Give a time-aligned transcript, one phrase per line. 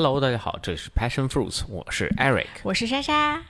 [0.00, 3.42] Hello，大家好，这里是 Passion Fruits，我是 Eric，我是莎莎。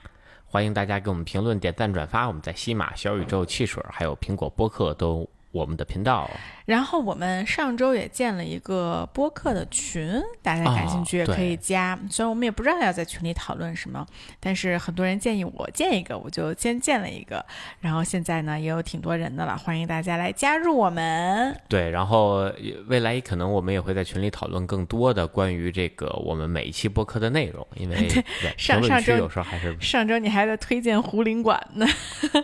[0.47, 2.25] 欢迎大家给我们评论、点赞、转发。
[2.25, 6.29] 我们在西马、小宇宙、汽水还有苹果播客都有我们的频道。
[6.65, 11.97] 然后我们上周也建了一个播客的群，大家感兴趣也可以加。
[12.11, 14.05] 虽然我们也不知道要在群里讨论什么，
[14.39, 17.43] 但是很多人建议我建一个，我就先建了一个。
[17.79, 21.59] 然后现在呢也有挺多人的了，欢迎大家来加入我们。
[21.67, 28.07] 对，然后也未来可能我们也会在群里讨论更多的关于这个我们每一期播客的内容，因为
[28.57, 31.87] 上上周有时候还是上周你还在推荐胡林馆呢，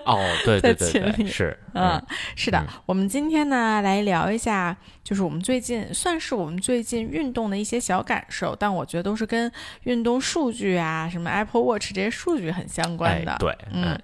[0.06, 2.04] 哦，对对对对， 是嗯，
[2.36, 9.52] 是的，我们今天呢来聊一下，就是我们最近算是我们最近运动的一些小感受，但我觉得都是跟
[9.84, 13.34] 运动数据啊，什么 Apple Watch 这些数据很相关的。
[13.34, 14.00] 哎对，嗯，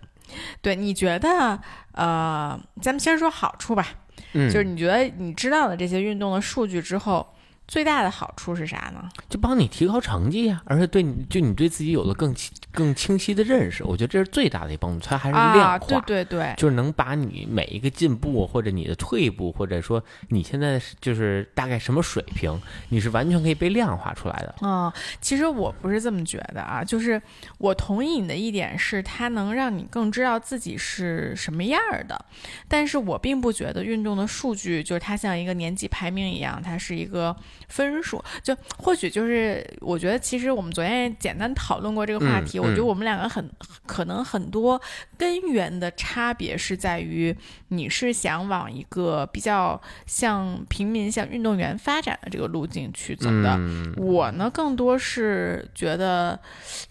[0.62, 1.59] 对，你觉得
[1.94, 3.88] 呃，咱们先说好处吧，
[4.34, 7.34] 嗯，就是你觉得你知道了这些运动的数据之后，
[7.72, 9.10] 最大的好处是啥呢？
[9.30, 15.88] 就帮你提高成绩呀，而且对你就你对自己有了更清更清晰的认识，我觉得这是最大的一帮助，它还是量啊，化。
[16.02, 24.56] 对对对，就是能把你每一个进步，或者你的退步，或者说你现在就是大概什么水平，你是完全可以被量化出来的。
[24.62, 24.91] 嗯，
[25.22, 27.22] 其实我不是这么觉得啊，就是
[27.58, 32.26] 我同意你的一点是，它能让你更知道自己是什么样儿的，
[32.68, 37.34] 但是我并不觉得运动的数据就是它像一个年级排名一样，它是一个
[37.72, 38.24] 分数。
[38.44, 43.50] 就或许就是我觉得，其实我们昨天也简单讨论过这个话嗯题，我觉得嗯我们两个很
[43.86, 44.80] 可能很多
[45.18, 47.36] 根源的差别是在于
[47.70, 53.55] 你是想往一个比较像平民、像运动员发展的这个路径去走的。
[53.58, 56.38] 嗯，我呢，更多是觉得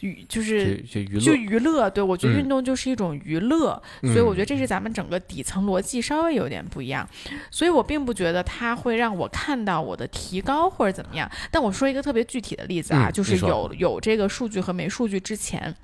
[0.00, 7.06] 娱就是就就娱乐，就娱乐，对我觉得嗯运动就是一种娱乐，所以嗯我觉得这是咱们整个底层逻辑稍微有点不一样，
[7.50, 11.30] 所以我并不觉得它会让我看到我的提高或者怎么样。
[11.50, 15.74] 但我说一个特别具体的例子啊，嗯就是有有这个数据和没数据之前。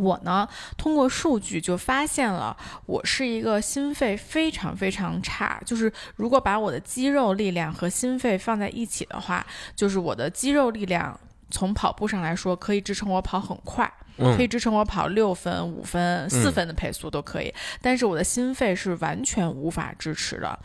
[0.00, 5.60] 我呢，通过数据就发现了，我是一个心肺非常非常差。
[5.66, 11.18] 就是如果把我的肌肉力量和心肺放在一起的话，就是我的肌肉力量
[11.50, 17.52] 从跑步上来说，可以支撑我跑很快，嗯可以支撑我跑六分、五分、四分的配速都可以。
[17.80, 20.58] 但是我的心肺是完全无法支持的。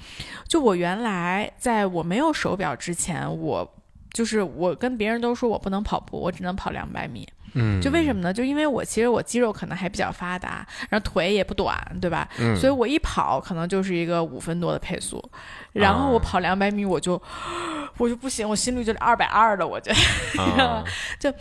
[0.48, 3.76] 就我原来在我没有手表之前，我
[4.12, 7.28] 就是我跟别人都说我不能跑步，我只能跑两百米。
[7.54, 8.34] 嗯，就为什么呢？
[8.34, 12.28] 就因为我其实我肌肉可能还比较发达，然后腿也不短，对吧？
[12.40, 15.24] 嗯所以我一跑可能就是一个五分多的配速，
[15.74, 17.22] 然后我啊跑两百米我就、
[17.98, 19.92] 我就不行，我心率就是二百二了，我觉
[20.58, 20.84] 得，
[21.20, 21.34] 就，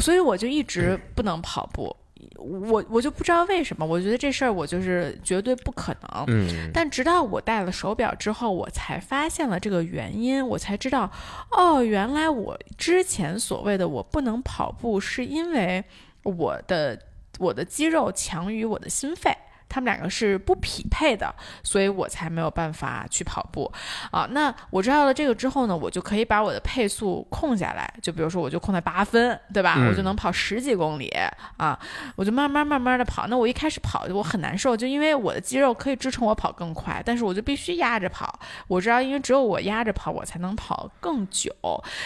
[0.00, 1.94] 所以我就一直不能跑步。
[2.36, 6.24] 我我就不知道为什么，我觉得这事儿我就是绝对不可能。
[6.28, 11.10] 嗯但直到我戴了手表之后，我才发现了这个原因，我才知道，
[11.50, 15.84] 哦，原来我之前所谓的我不能跑步，是因为
[16.22, 16.98] 我的
[17.38, 19.36] 我的肌肉强于我的心肺。
[19.68, 23.70] 他们两个是不匹配的，所以我才没有办法去跑步
[24.10, 24.26] 啊。
[24.30, 29.74] 那我知道了这个之后呢，我就可以把我的配速控下来，就比如说我就控在八分，对吧？
[29.78, 31.12] 嗯我就能跑十几公里
[31.56, 31.78] 啊，
[32.16, 33.26] 我就慢慢慢慢的跑。
[33.26, 38.38] 那我一开始跑我很难受，就因为我的肌肉可以支撑我跑更快，但是我就必须压着跑。
[38.68, 41.52] 我知道，因为只有我压着跑，我才能跑更久。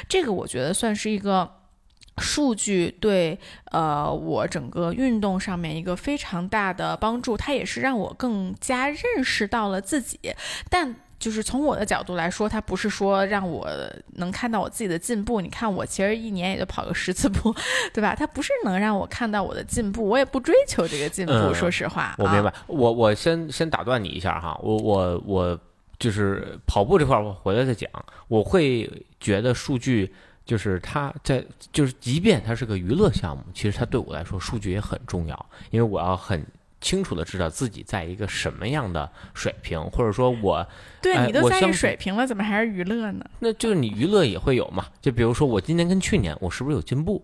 [0.09, 1.60] 这个我觉得算是一个。
[2.19, 3.39] 数据对
[3.71, 10.19] 呃我整个运动上面一个非常大的帮助，它也是让我更加认识到了自己，
[10.69, 10.95] 但。
[11.21, 13.69] 就是从我的角度来说，它不是说让我
[14.15, 15.43] 能看到我自己的进步。
[15.43, 17.55] 你看，我其实一年也就跑个十次步，
[17.93, 18.15] 对吧？
[18.19, 21.33] 它不是能让我看到我的进步，我也不追求这个进步。
[21.35, 22.65] 嗯说实话，我明白啊。。
[22.69, 25.61] 我我先先打断你一下哈，我我我
[25.99, 27.91] 就是跑步这块儿，我回来再讲。
[28.29, 28.91] 我会
[29.21, 30.11] 觉得数据
[30.51, 36.45] 就是它在就是，即便它是个娱乐项目，其实它对我来说数据也很重要，因为我要很。
[36.83, 40.67] 清楚的知道自己在一个什么样的水平，或者说我，
[41.03, 43.27] 对哎你都在意水平了，怎么还是娱乐呢？
[43.41, 44.87] 那就是你娱乐也会有嘛？
[44.99, 47.23] 就比如说我今年跟去年，我是不是有进步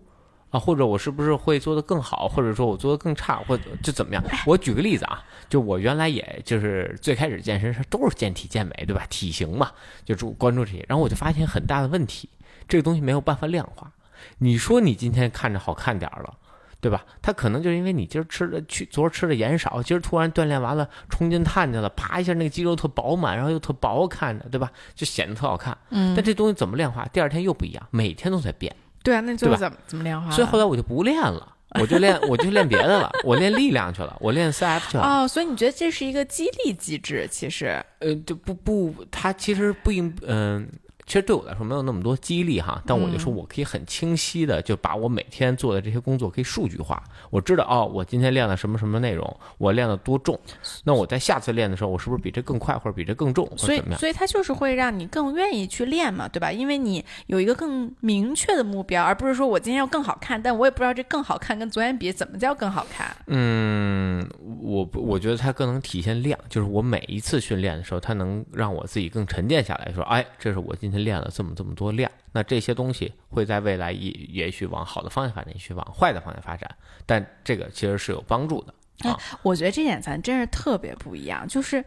[0.51, 0.59] 啊？
[0.59, 4.23] 或者我是不是会做得更好，或者说我做得更差，或者就怎么样？
[4.45, 9.07] 我举个例子啊，就我原来也就是最开始健身是都是健体健美，对吧？
[9.09, 9.71] 体型嘛，
[10.05, 12.29] 就注关注这些，然后我就发现很大的问题，
[12.67, 13.91] 这个东西没有办法量化。
[14.39, 16.33] 你说你今天看着好看点儿了。
[16.79, 17.03] 对吧？
[17.23, 24.71] 他可能就是因为你今儿吃的去昨儿吃的盐少，今儿突然锻炼完了冲进碳去了，啪一下那个肌肉特饱满，然后又特薄看着，对吧？
[24.93, 25.75] 就显得特好看。
[25.89, 27.03] 嗯但这东西怎么量化？
[27.11, 28.73] 第二天又不一样，每天都在变。
[29.03, 30.29] 对啊，那最对吧后怎么怎么量化？
[30.29, 35.03] 所以后来我就不练了，我就练我就练别的了，我练力量去了，我练 CF 去了。
[35.03, 37.27] 哦，所以你觉得这是一个激励机制？
[37.29, 40.69] 其实，呃，就不不，它其实不应嗯。
[41.07, 50.37] 其实对我来说没有那么多激励哈，但我就说我可以很清晰的就把我每天做的这些工作可以数据化，我知道哦，我今天练了什么什么内容，我练了多重，
[50.83, 53.81] 那我在下次练的时候，我是不是比这更快，或者比这更重，所以？
[53.97, 56.51] 所以它就是会让你更愿意去练嘛，对吧？
[56.51, 63.15] 因为你有一个更明确的目标，而不是说我今天要更好看，但我也不知道这更好看跟昨天比怎么叫更好看。
[63.27, 64.29] 嗯，
[64.61, 76.69] 我我觉得它更能体现量，就是我每一次训练的时候，它能让我自己更沉淀下来，说，哎，这是我今天练了这么这么多量，那这些东西会在未来也也许往好的方向发展，也许往坏的方向发展，
[77.05, 78.73] 但这个其实是有帮助的。
[79.09, 81.83] 啊我觉得这点咱真是特别不一样，就是。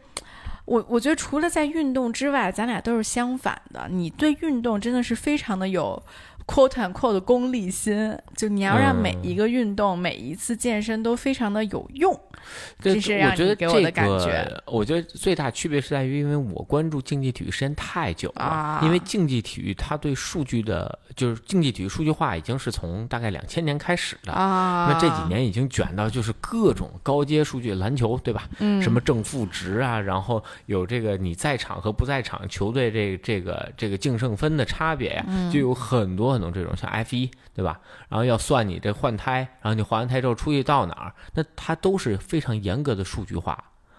[0.67, 3.89] 我我觉得除了在运动之外，咱俩都是相反的。
[3.91, 6.01] 你对运动真的是非常的有
[6.47, 12.21] quote and quote 的功利心，就你要让每一个运动、每一次健身都非常的有用。
[12.81, 24.33] 这这是让我觉得你给我的这感觉个，我觉得最大区别是在于，因为我关注竞技体育时间太久了，啊因为竞技体育它对数据的，就是竞技体育数据化已经是从大概两千年开始的。
[24.33, 28.49] 啊，那这几年已经卷到就是各种高阶数据，篮球对吧？
[28.59, 37.79] 嗯什么正负值啊，然后有这个你在场和不在场球队这这个这个净胜分的差别呀、嗯就有很多很多这种，像 F 一对吧？
[38.09, 43.53] 然后要算你这换胎，然后你换完胎之后出去到哪儿，那它都是非常严格的数据化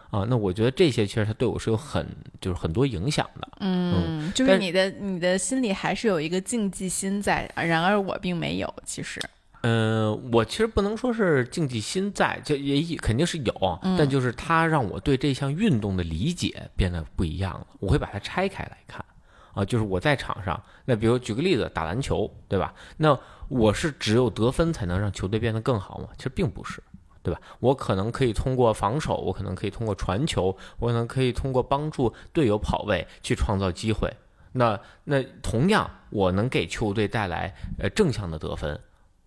[0.10, 0.26] 啊。
[0.28, 2.08] 那我觉得这些其实它对我是有很
[2.40, 3.48] 就是很多影响的。
[3.60, 8.74] 嗯，就是你的你的心里还是有一个竞技心在，然而我并没有。
[8.84, 9.22] 其实，
[9.62, 17.68] 嗯，我其实不能说是竞技心在，就也肯定是有，嗯但就是它让我对这项运动的理解变得不一样了。
[17.80, 19.06] 我会把它拆开来看，
[19.54, 22.74] 啊，就是我在场上，那比如举个例子，打篮球，对吧？
[22.98, 23.18] 那
[23.52, 26.08] 我是只有得分才能让球队变得更好吗？
[26.18, 26.82] 其实并不是。
[27.24, 27.40] 对吧？
[27.60, 34.12] 我可能可以通过防守，我可能可以通过传球，我可能可以通过帮助队友跑位去创造机会。
[34.54, 38.74] 那那同样，我能给球队带来呃正向的得分，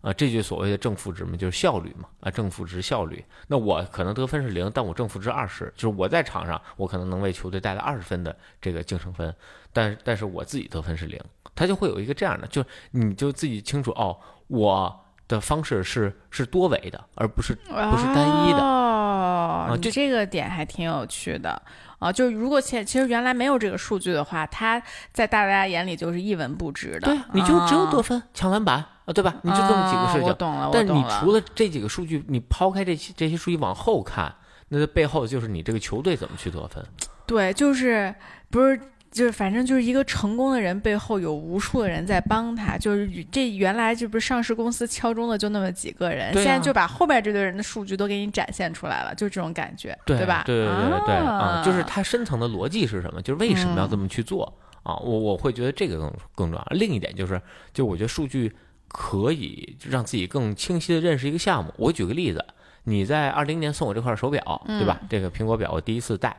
[0.00, 3.24] 啊，这就所谓的正负值嘛，就是效率嘛，啊，正负值效率。
[3.46, 9.32] 那我可能得分是零，但我正负值二十，就是我在场上，我可能能为球队带来二十分的这个净胜分，
[9.72, 11.20] 但但是我自己得分是零，
[11.54, 14.16] 他就会有一个这样的，就你就自己清楚哦，
[14.48, 18.58] 我的方式是是多维的，而不是不是单一的。
[18.58, 21.62] 哦，你就这个点还挺有趣的
[21.98, 22.12] 啊。
[22.12, 27.08] 就如果其其实原来没有这个数据的话，他在大家眼里就是一文不值的。
[27.08, 29.34] 对，你就只有得啊分、抢篮板啊，对吧？
[29.42, 30.22] 你就这么几个事情。
[30.22, 34.34] 啊我懂了，我但懂了你除了这几个数据，你抛开这些这些数据往后看，
[34.68, 36.84] 那背后就是你这个球队怎么去得分。
[37.26, 38.14] 对，就是
[38.50, 38.78] 不是。
[39.14, 50.42] 就是反正就是一个成功的人背后有无数的人在帮他，就是这原来这不是上市公司敲钟的就那么几个人，啊现在就把后边这堆人的数据都给你展现出来了，就这种感觉，对吧？
[50.44, 53.22] 对对对对啊，就是它深层的逻辑是什么？
[53.22, 54.52] 就是为什么要这么去做
[54.82, 54.96] 啊？
[54.96, 56.66] 我我会觉得这个更更重要。
[56.70, 57.40] 另一点就是，
[57.72, 58.52] 就我觉得数据
[58.88, 61.72] 可以让自己更清晰的认识一个项目。
[61.76, 62.44] 我举个例子，
[62.82, 65.00] 你在二零年送我这块手表，对吧？
[65.08, 66.36] 这个苹果表我第一次戴，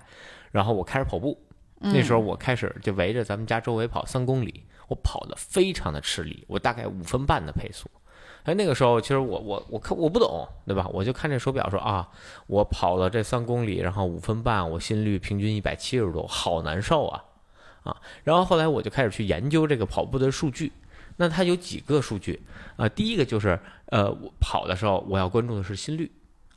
[0.52, 1.40] 然后我开始跑步。
[1.80, 7.90] 那时候我开始就围着咱们家周围跑三公里，我跑得非常的吃力，我大概五分半的配速。
[8.44, 10.88] 哎，那个时候其实我我我看我不懂，对吧？
[10.94, 12.08] 我就看这手表说啊，
[12.48, 17.24] 我跑了这三公里，然后五分半，我心率平均一百七十多，好难受啊
[17.84, 17.98] 啊！
[18.24, 20.72] 然后后来我就开始去研究这个跑步的数据，
[21.18, 22.42] 那它有几个数据
[22.78, 22.88] 啊？
[22.88, 26.12] 第一个就是呃，我跑的时候我要关注的是心率。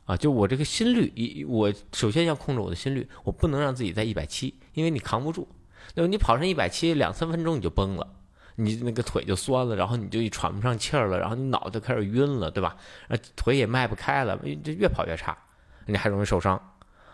[0.09, 5.47] 啊，就我这个心率，一我首先要控制我的心率，我不能让自己在一百七，因为你扛不住。
[5.93, 8.07] 那么你跑上一百七，两三分钟你就崩了，
[8.55, 12.75] 你那个腿就酸了，然后你就喘不上气儿了，然后你脑袋开始晕了，对吧？
[13.07, 15.37] 然后腿也迈不开了，这越跑越差，
[15.85, 16.55] 你还容易受伤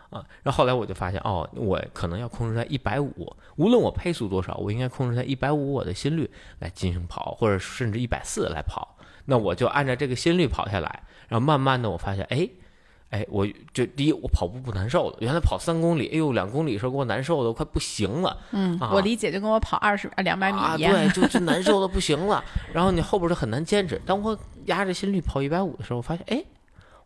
[0.10, 0.24] 啊。
[0.42, 8.98] 然后后来我就发现，哦，我可能要控制在一百五，无论我配速多少，我应该控制在一百五我的心率来进行跑，或者甚至一百四来跑。
[9.26, 12.50] 那我就按照这个心率跑下来，然后慢慢的我发现，哎。
[13.12, 15.18] 哎，我就第一，我跑步不难受了。
[15.22, 18.38] 原来跑三公里，哎呦，两公里的时候给我难受的快不行了。
[18.52, 20.92] 嗯，啊我理解就跟我跑二十两百米啊，一样。
[20.92, 22.44] 对，就就难受的不行了。
[22.74, 24.02] 然后你后边就很难坚持。
[24.06, 26.44] 当我压着心率跑一百五的时候，我发现，哎，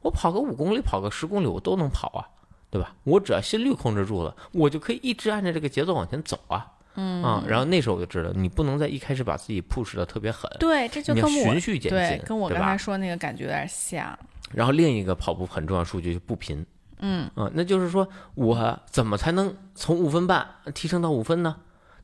[0.02, 2.26] 我跑个五公里，跑个十公里，我都能跑啊，
[2.72, 2.96] 对吧？
[3.04, 6.66] 我只要心率控制住了，我就可以一直按照这个节奏往前走啊。
[6.96, 14.18] 嗯啊，然后那时候我就知道，你不能在一开始把自己 push 的特别狠，对，这就跟我循序渐对进，跟我刚才说那个感觉有点像。
[14.52, 16.66] 然后另一个跑步很重要数据就是步频，
[17.00, 21.56] 嗯啊，那就是说我怎么才能从五分半提升到五分呢？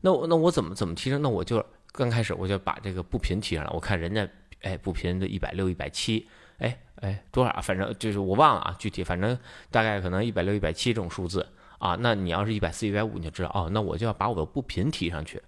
[0.02, 1.22] 那我那我怎么怎么提升？
[1.22, 4.28] 那我就刚开始我就把这个步频提上来，我看人家
[4.62, 6.28] 哎步频的一百六、一百七，
[6.60, 7.62] 哎哎多少啊？
[7.62, 9.38] 反正就是我忘了啊，具体反正
[9.72, 11.48] 大概可能一百六、一百七这种数字
[11.80, 11.98] 啊。
[12.00, 15.42] 那你要是一百四、一百五，你就知道哦，那我就要把我的步频提上去。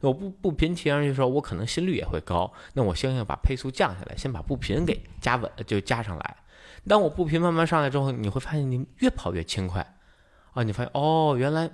[0.00, 6.36] 我步步频提上去的时候，我可能心率也会高，那我相应把配速降下来，先把步频给加稳，就加上来。
[6.88, 9.86] 当我步频慢慢上来之后，你会发现你越跑越轻快，
[10.54, 11.68] 啊，你发现哦，原来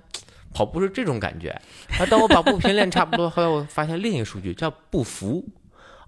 [0.53, 1.49] 跑步是这种感觉。
[1.97, 5.45] 啊，当我把步频练差不多，后来我发现另一个数据叫步幅，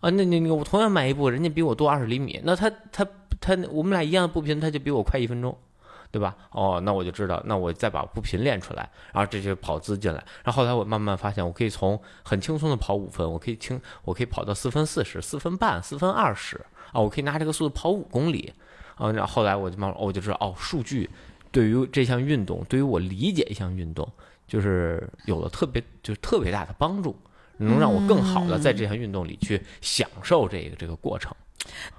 [0.02, 3.08] 啊，那那那我同样迈一步，人家比我多二十厘米，那他他
[3.40, 5.58] 他我们俩一样的步频，他就比我快一分钟。
[6.12, 6.36] 对吧？
[6.52, 10.24] 哦，那我就知道，那我再把步频练出来，然后这就跑姿进来。
[10.44, 16.60] 然后后来我慢慢发现，我可以从很轻松的跑五分，我可以轻，我可以跑到四分四十、四分半、四分二十
[16.92, 18.52] 啊，我可以拿这个速度跑五公里
[18.96, 19.12] 啊。
[19.12, 21.10] 然后后来我就慢慢我就知道，哦，数据
[21.52, 24.12] 对于这项运动，对于我理解一项运动，
[24.48, 27.16] 就是有了特别就是特别大的帮助，
[27.58, 31.32] 能让我更好的在这项运动里去享受这个这个过程。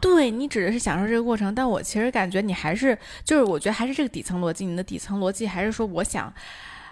[0.00, 6.32] 对你指的是享受这个过程，但我其实感觉你还是就是我觉得还是这个底层逻辑，你的底层逻辑还是说我想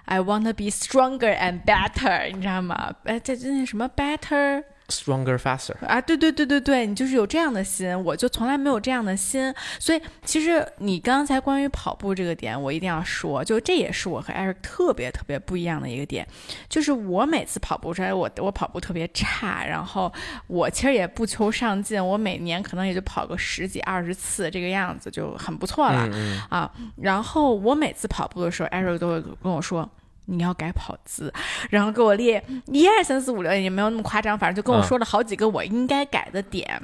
[0.05, 2.95] ，I want to be stronger and better，你知道吗？
[3.05, 4.65] 哎，这这那什么 better。
[4.89, 6.01] Stronger, faster 啊！
[6.01, 9.55] 对对对对对，你就是有这样的心，我就从来没有这样的心。
[9.79, 16.27] 所以其实你刚才关于跑步这个点，我一定要说，就这也是我和 Eric 特别特别不一样的一个点，
[16.71, 20.11] 就是我每次跑步出来，我我跑步特别差，然后
[20.47, 26.11] 我其实也不求上进，我每年可能也就跑个十几二十次这个样子就很不错了
[26.49, 26.73] 啊。
[26.97, 29.87] 然后我每次跑步的时候，Eric 都会跟我说。
[30.31, 31.33] 你要改跑姿，
[31.71, 36.81] 然后给我列一二三四五六，也没有那么夸张，反正就跟我说了好几个我应该改的点，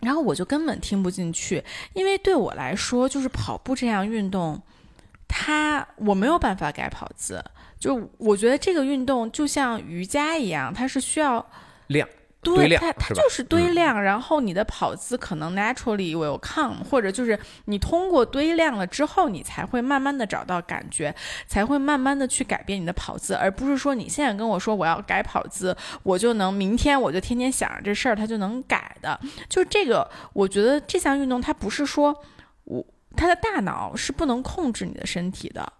[0.00, 1.62] 然后我就根本听不进去，
[1.92, 4.60] 因为对我来说，就是跑步这样运动，
[5.28, 7.44] 它我没有办法改跑姿，
[7.78, 11.44] 就我觉得这个运动就像瑜伽一样，它是需要
[11.88, 12.08] 量。
[12.42, 21.14] 对它，它就是堆量，然后你的跑姿可能 naturally will come，或者就是你通过堆量了之后，你才会慢慢的找到感觉，
[21.46, 29.18] 才会慢慢的去改变你的跑姿，而不是说你现在跟我说我要改跑姿，我就能明天我就天天想着这事儿，它就能改的。
[29.48, 32.12] 就这个，我觉得这项运动它不是说
[32.64, 32.84] 我
[33.16, 35.72] 它的大脑是不能控制你的身体的，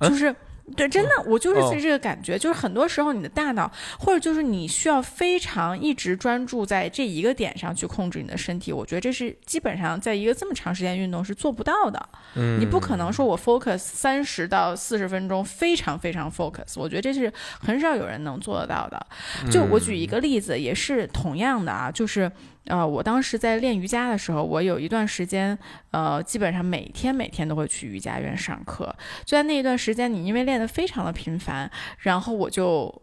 [0.00, 0.34] 就是。
[0.76, 8.72] 对，真的，我就是这个感觉，就是很多时候你的大脑，或者就是你需要非常一直专注在这一个点上去控制你的身体。
[8.72, 12.08] 我觉得这是基本上在一个这么长时间运动是做不到的。
[12.36, 16.74] 嗯，你不可能说我 focus 三十到四十分钟，非常非常 focus。
[16.76, 19.06] 我觉得这是很少有人能做得到的。
[19.50, 22.30] 就我举一个例子，也是同样的啊，就是。
[22.66, 25.58] 呃，我当时在练瑜伽的时候，我有一段时间，
[25.90, 28.94] 呃，基本上每天每天都会去瑜伽院上课。
[29.24, 33.02] 就在那一段时间，你因为练得非常的频繁，然后我就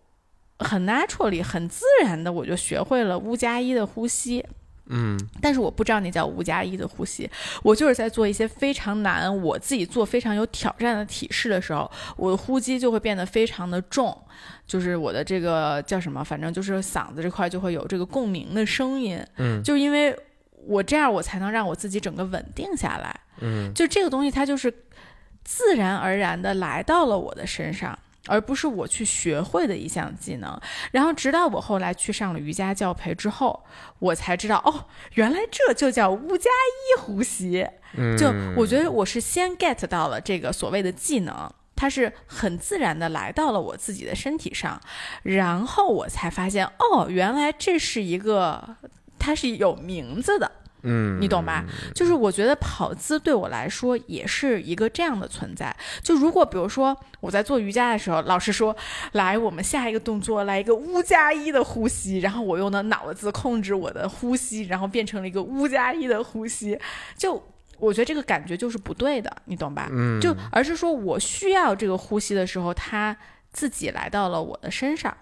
[0.59, 4.45] 很 naturally 很自然的，我就学会了乌加一的呼吸。
[4.89, 7.29] 嗯，但是我不知道那叫五加一的呼吸，
[7.63, 14.15] 我就是在做一些非常难，我自己做非常有挑战的体式的时候，我的呼吸就会变得非常的重，
[14.65, 20.15] 就是我的这个叫什么，反正就是嗓子这块就会有这个共鸣的声音，嗯，就因为
[20.65, 24.73] 我这样，我才能让我自己整个稳定下来，嗯，就这个东西它就是
[25.43, 27.97] 自然而然的来到了我的身上。
[28.27, 30.59] 而不是我去学会的一项技能，
[30.91, 33.63] 然后直到我后来去上了瑜伽教培之后，
[33.99, 37.67] 我才知道哦，原来这就叫乌加一呼吸。
[38.17, 44.79] 就我觉得我是先 get 到了这个所谓的技能，它是很自然的来到了我自己的身体上，
[45.23, 48.75] 然后我才发现哦，原来这是一个
[49.17, 50.51] 它是有名字的。
[50.83, 51.65] 嗯，你懂吧？
[51.93, 55.75] 就是我觉得跑姿对我来说也是一个这样的存在。
[56.01, 58.75] 就如果比如说我在做瑜伽的时候，老师说
[59.11, 66.79] 来我们下一个动作来一个乌加一的呼吸，然后我用的脑子控制我的呼吸，然后变成了一个乌加一的呼吸，
[67.17, 67.41] 就
[67.77, 69.89] 我觉得这个感觉就是不对的，你懂吧？
[69.91, 73.15] 嗯，就而是说我需要这个呼吸的时候，它
[73.51, 75.15] 自己来到了我的身上。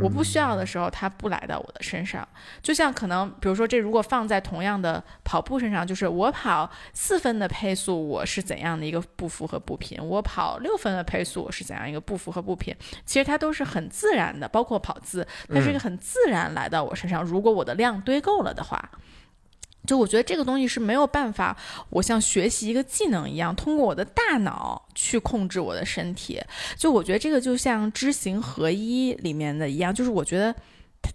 [0.00, 2.26] 我不需要的时候，它不来到我的身上。
[2.62, 12.74] 就像可能，比如说，这如果放在同样的跑步身上，就是我跑四分的配速，我是怎样的一个步幅和步频；我跑六分的配速，我是怎样一个步幅和步频。
[13.04, 17.24] 其实它都是很自然的，包括跑姿，它是一个很自然来到我身上。
[17.24, 18.90] 如果我的量堆够了的话。
[19.86, 21.56] 就我觉得这个东西是没有办法，
[21.88, 26.40] 我像学习一个技能一样，通过我的大脑去控制我的身体。
[26.76, 30.54] 就我觉得这个就像知行合一里面的一样，就是我觉得，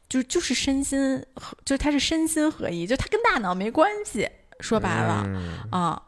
[0.09, 1.23] 就就是身心，
[1.63, 4.27] 就它是身心合一，就它跟大脑没关系。
[4.61, 5.29] 说白了
[5.69, 6.01] 啊，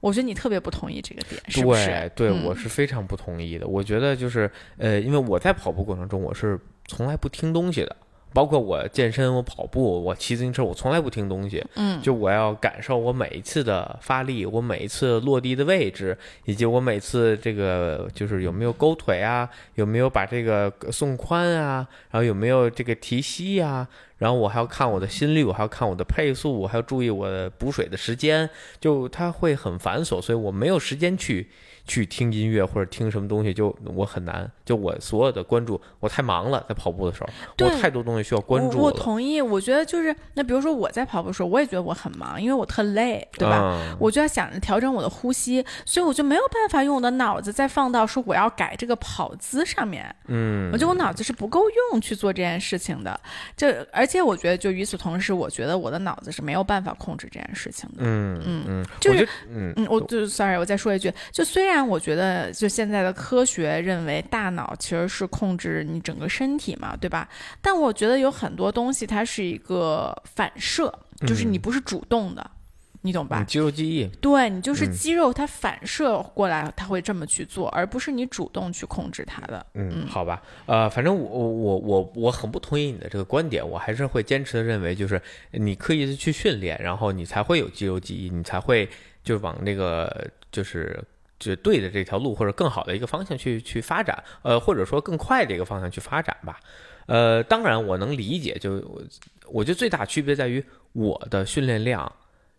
[0.00, 2.10] 我觉得你特别不同意这个点，是不是？
[2.16, 3.66] 对，我是非常不同意的。
[3.66, 6.58] 我觉得就是呃，因为我在跑步过程中，我是
[6.88, 7.96] 从来不听东西的。
[8.34, 11.64] 包括我健身、我跑步、我骑自行车，我从来不听东西。
[11.76, 23.86] 嗯，就我要感受我每一次的发力，我每一次落地的位置，以及我每次这个就是有没有勾腿啊，有没有把这个送髋啊，然后有没有这个提膝呀、
[24.18, 28.48] 然后我还要看我的心率，我还要看我的配速，我还要注意我的补水的时间，
[28.80, 31.50] 就它会很繁琐，所以我没有时间去
[31.86, 37.28] 去听音乐或者听什么东西，就我很难，就我所有的关注，我太忙了，在跑步的时候，
[37.66, 38.84] 我太多东西需要关注我。
[38.84, 43.60] 我，同意，我觉得就是那比如说我在跑步的时候，我也觉得我很忙，因为我特累，对吧？
[43.62, 50.14] 嗯我就要想着调整我的呼吸，所以我就没有办法用我的脑子再放到说我要改这个跑姿上面。
[50.26, 53.18] 嗯，我觉得我脑子是不够用去做这件事情的。
[53.56, 57.96] 就而且我觉得，就与此同时，我觉得我的脑子是没有办法控制这件事情的。
[57.98, 67.28] 嗯嗯嗯，就是嗯嗯，我就 sorry，我再说一句，就虽然我觉得，就现在的科学认为大脑其实是控制你整个身体嘛，对吧？
[67.60, 70.92] 但我觉得有很多东西它是一个反射，
[71.26, 72.50] 就是你不是主动的，
[73.06, 73.42] 你懂吧？
[73.42, 79.64] 嗯肌肉记忆，对你就是嗯肌肉它反射过来，它会这么去做，而不是你主动去控制它的。
[79.74, 85.20] 嗯，好吧，呃，反正我我我我很不同意你的这个观点，我还是会坚持的认为，就是
[85.50, 88.88] 你刻意的去训练，然后你才会有肌肉记忆，你才会
[89.22, 90.98] 就往那个就是
[91.38, 96.58] 就对的这条路或者更好的一个方向去去发展，呃，或者说更快的一个方向去发展吧。
[97.04, 99.02] 呃，当然我能理解，就我
[99.48, 102.10] 我觉得最大区别在于我的训练量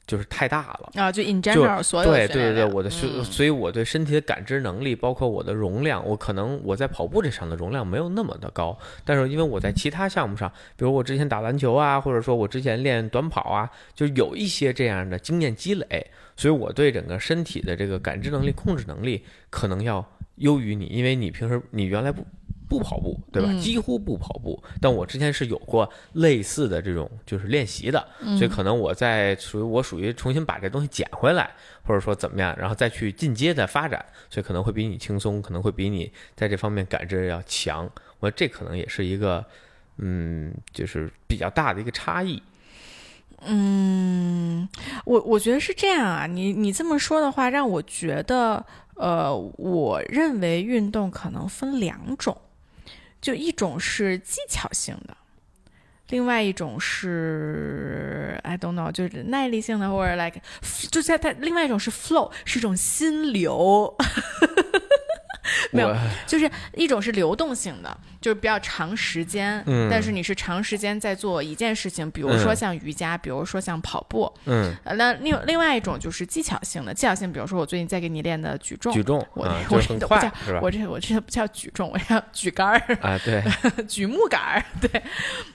[0.08, 0.92] 就是太大了。
[0.96, 22.26] 啊，就 in 就 general 所有对对对，我的所，嗯所以我对身体的感知能力，包括我的容量，我可能我在跑步这上的容量没有那么的高，但是因为我在其他项目上，比如我之前打篮球啊，或者说我之前练短跑啊，就有一些这样的经验积累，所以我对整个身体的这个感知能力、控制能力可能要优于你，因为你平时你原来不。
[22.68, 23.50] 不跑步，对吧？
[23.52, 31.50] 嗯几乎不跑步，但我之前是有过类似的这种就是练习的，嗯所以可能我在属于我属于重新把这东西捡回来，
[31.84, 37.90] 或者说怎么样，然后再去进阶的发展，所以可能会比你轻松，可能会比你在这方面感知要强。
[38.20, 39.46] 我这可能也是一个，
[39.98, 42.42] 嗯，就是比较大的一个差异。
[43.48, 44.68] 嗯，
[45.06, 52.36] 我我觉得是这样啊，你你这么说的话，让我觉得，呃，我认为运动可能分两种，
[53.26, 55.18] 就一种是技巧性的，
[56.10, 60.40] 另外一种是 I don't know，就是耐力性的，或者 like
[60.92, 63.96] 就在它另外一种是 flow，是一种心流。
[65.74, 65.96] 没有
[66.28, 69.88] 就是一种是流动性的，就是比较长时间，嗯。
[69.88, 74.34] 但是你是长时间在做一件事情，比如说嗯像瑜伽，比如说像跑步。
[74.46, 80.32] 嗯，呃，那另另外一种就是技巧性的，技巧性，比如说我最近在给你练的举重，举重我啊，我这都不叫？
[80.60, 83.44] 我这我这不叫举重，我叫举杆儿，啊，对，
[83.88, 85.04] 举木杆儿， 对，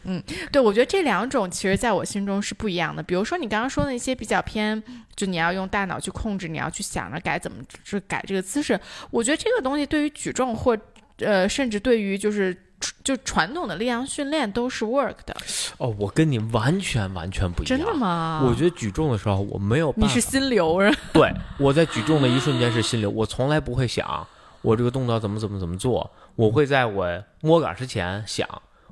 [0.05, 3.03] 嗯，对，我觉得这两种其实在我心中是不一样的。
[3.03, 4.81] 比如说你刚刚说的那些比较偏，
[5.17, 8.79] 就你要用大脑去控制，你要去想着改怎么是改这个姿势，
[9.11, 10.79] 我觉得这个东西对于举重或
[11.25, 12.57] 呃，甚至对于就是
[13.05, 15.37] 就传统的力量训练都是 work 的，
[15.79, 17.79] 哦，我跟你完全完全不一样。
[17.79, 17.95] 真的？
[17.95, 18.43] 吗？
[18.47, 20.97] 我觉得举重的时候我没有办法，你是心流是吧？
[21.13, 24.27] 对，我在举重的一瞬间是心流，我从来不会想
[24.63, 28.49] 我这个动作怎么怎么怎么做，我会在我摸杆之前想，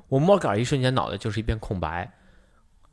[0.07, 2.11] 我摸杆一瞬间脑袋就是一片空白，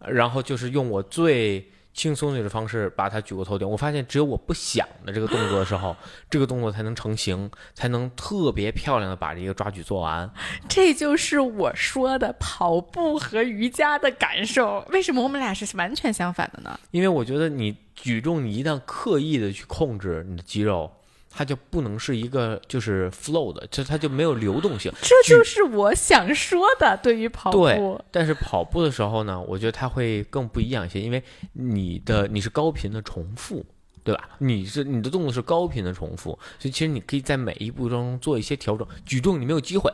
[0.07, 3.68] 然后就是用我最轻松的方式把它举过头顶。
[3.68, 5.96] 我发现只有我不想的这个动作的时候，
[6.30, 10.30] 这个动作才能成型，才能特别漂亮的把这个抓举做完。
[10.68, 14.87] 这就是我说的跑步和瑜伽的感受。
[14.90, 16.78] 为什么我们俩是完全相反的呢？
[16.90, 20.92] 因为我觉得你举重，你一旦刻意的去控制你的肌肉，
[21.37, 24.90] 它就不能是一个就是 flow 的，就它就没有流动性。
[25.03, 26.99] 这就是我想说的。
[27.03, 31.22] 对于跑对步，但是跑步的时候呢，我觉得它会更不一样一些，因为
[31.53, 33.62] 你的你是高频的重复，
[34.03, 34.31] 对吧？
[34.38, 38.88] 你是你的动作是高频的重复，所以其实你可以在每一步中做一些调整。
[39.05, 39.92] 举重你没有机会，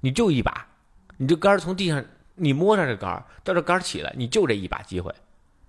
[0.00, 0.66] 你就一把，
[1.18, 2.02] 你这杆儿从地上
[2.36, 5.12] 你摸上这杆儿，到这杆儿起来，你就这一把机会，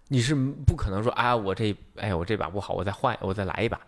[0.08, 3.80] 你是不可能说啊我这哎我这把不好，我再换我再来一把，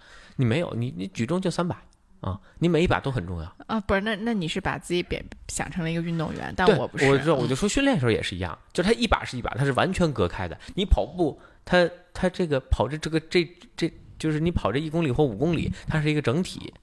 [0.41, 1.79] 你没有，你你举重就三把
[2.21, 3.55] 啊，你每一把都很重要。
[3.67, 7.07] 啊，不是，那那你是把自己贬想成了一个运动员，但，我不是。
[7.07, 10.57] 我知道，嗯我就说训练的时候也是一样，就它一把是一把，它是完全隔开的。
[10.73, 16.73] 你跑步，它它这个跑这这个这这就是你跑这一公里或五公里，它是一个整体，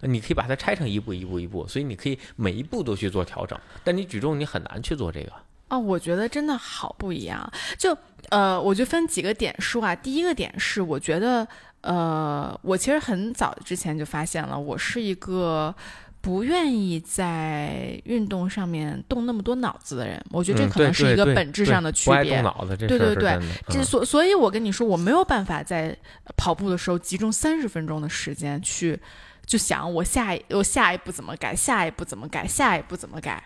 [0.00, 3.58] 你可以把它拆成一步一步一步，所以你可以每一步都去做调整。
[3.84, 5.32] 但你举重你很难去做这个。
[5.68, 7.50] 哦，我觉得真的好不一样。
[7.78, 7.96] 就
[8.28, 9.96] 呃，我就分几个点说啊。
[9.96, 11.48] 第一个点是，我觉得
[11.84, 15.74] 呃，我其实很早之前就发现了，我是一个
[16.22, 22.42] 不愿意在运动上面动那么多脑子的人，我觉得这可能是一个本质上的区别不爱动。
[22.42, 25.94] 脑子，这对对对这所所以，我跟你说，我没有办法在
[26.38, 28.98] 跑步的时候集中三十分钟的时间去
[29.44, 33.44] 就想我下一我下一步怎么改，下一步怎么改，下一步怎么改。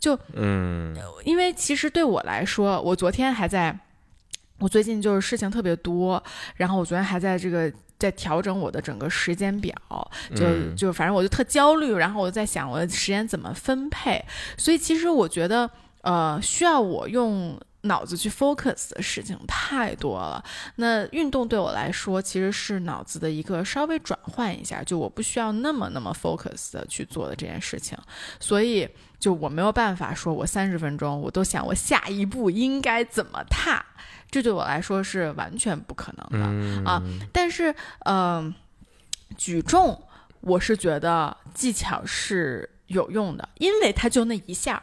[0.00, 0.94] 就嗯
[1.24, 3.78] 因为其实对我来说，我昨天还在，
[4.58, 6.22] 我最近就是事情特别多，
[6.56, 9.74] 然后我昨天还在这个在调整我的整个时间表，
[10.34, 10.76] 就嗯。
[10.76, 14.24] 就反正我就特焦虑，然后我就在想我的时间怎么分配，
[14.56, 15.70] 所以其实我觉得，
[16.02, 17.58] 呃，需要我用。
[17.82, 20.42] 脑子去 focus 的事情太多了，
[20.74, 27.96] 那运动对我来说其实是脑子的一个稍微转换一下，就我不需要那么那么 focus 的去做的这件事情，
[28.40, 28.88] 所以
[29.26, 33.84] 就我没有办法说我三十分钟我都想我下一步应该怎么踏，
[34.30, 36.46] 这对我来说是完全不可能的。
[36.46, 38.54] 嗯啊但是，嗯、
[39.36, 40.00] 举重
[40.42, 44.82] 我是觉得技巧是有用的，因为它就那一下儿，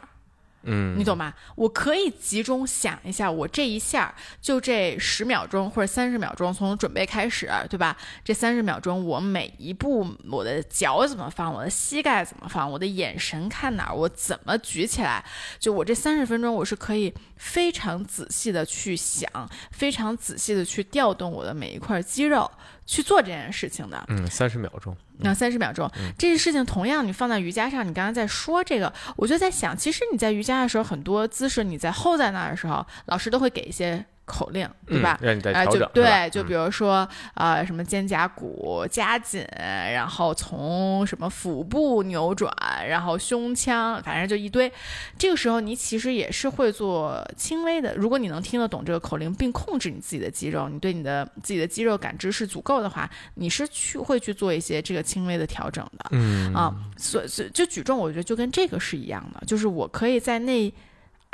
[0.64, 1.32] 嗯，你懂吗？
[1.56, 7.96] 我可以集中想一下，我这一下就这十秒钟或者三十秒钟，从准备开始，对吧？
[8.24, 15.24] 这三十秒钟，我每一步我的脚怎么放，我的膝盖怎么放，我的眼神看哪儿，我怎么举起来，
[15.58, 19.28] 就我这三十分钟，我是可以非常仔细的去想，
[19.70, 22.50] 非常仔细的去调动我的每一块肌肉
[22.86, 24.04] 去做这件事情的。
[24.08, 35.18] 嗯三十秒钟，那三十秒钟，这个事情同样你放在瑜伽上，你刚刚在说这个，我就在想，其实你在瑜伽的时候，很多姿势你在 hold 在那儿的时候，老师都会给一些口令，对吧？
[35.20, 42.52] 嗯让你再啊、调整，就对，就比如说，呃，什么肩胛骨夹紧，然后从什么腹部扭转，
[42.88, 44.70] 然后胸腔，反正就一堆。
[45.18, 56.06] 这个时候你其实也是会做轻微的，如果你能听得懂这个口令，并控制你自己的肌肉，你对你的自己的肌肉感知是足够的话，你是去会去做一些这个轻微的调整的。
[56.12, 60.72] 嗯啊，所所以就举重，我觉得就跟这个是一样的，就是我可以在那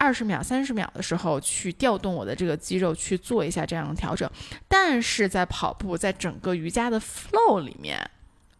[0.01, 4.29] 二十秒、三十秒的时候去调动我的这个肌肉去做一下这样的调整，
[4.67, 8.01] 但是在跑步，在整个瑜伽的 flow 里面，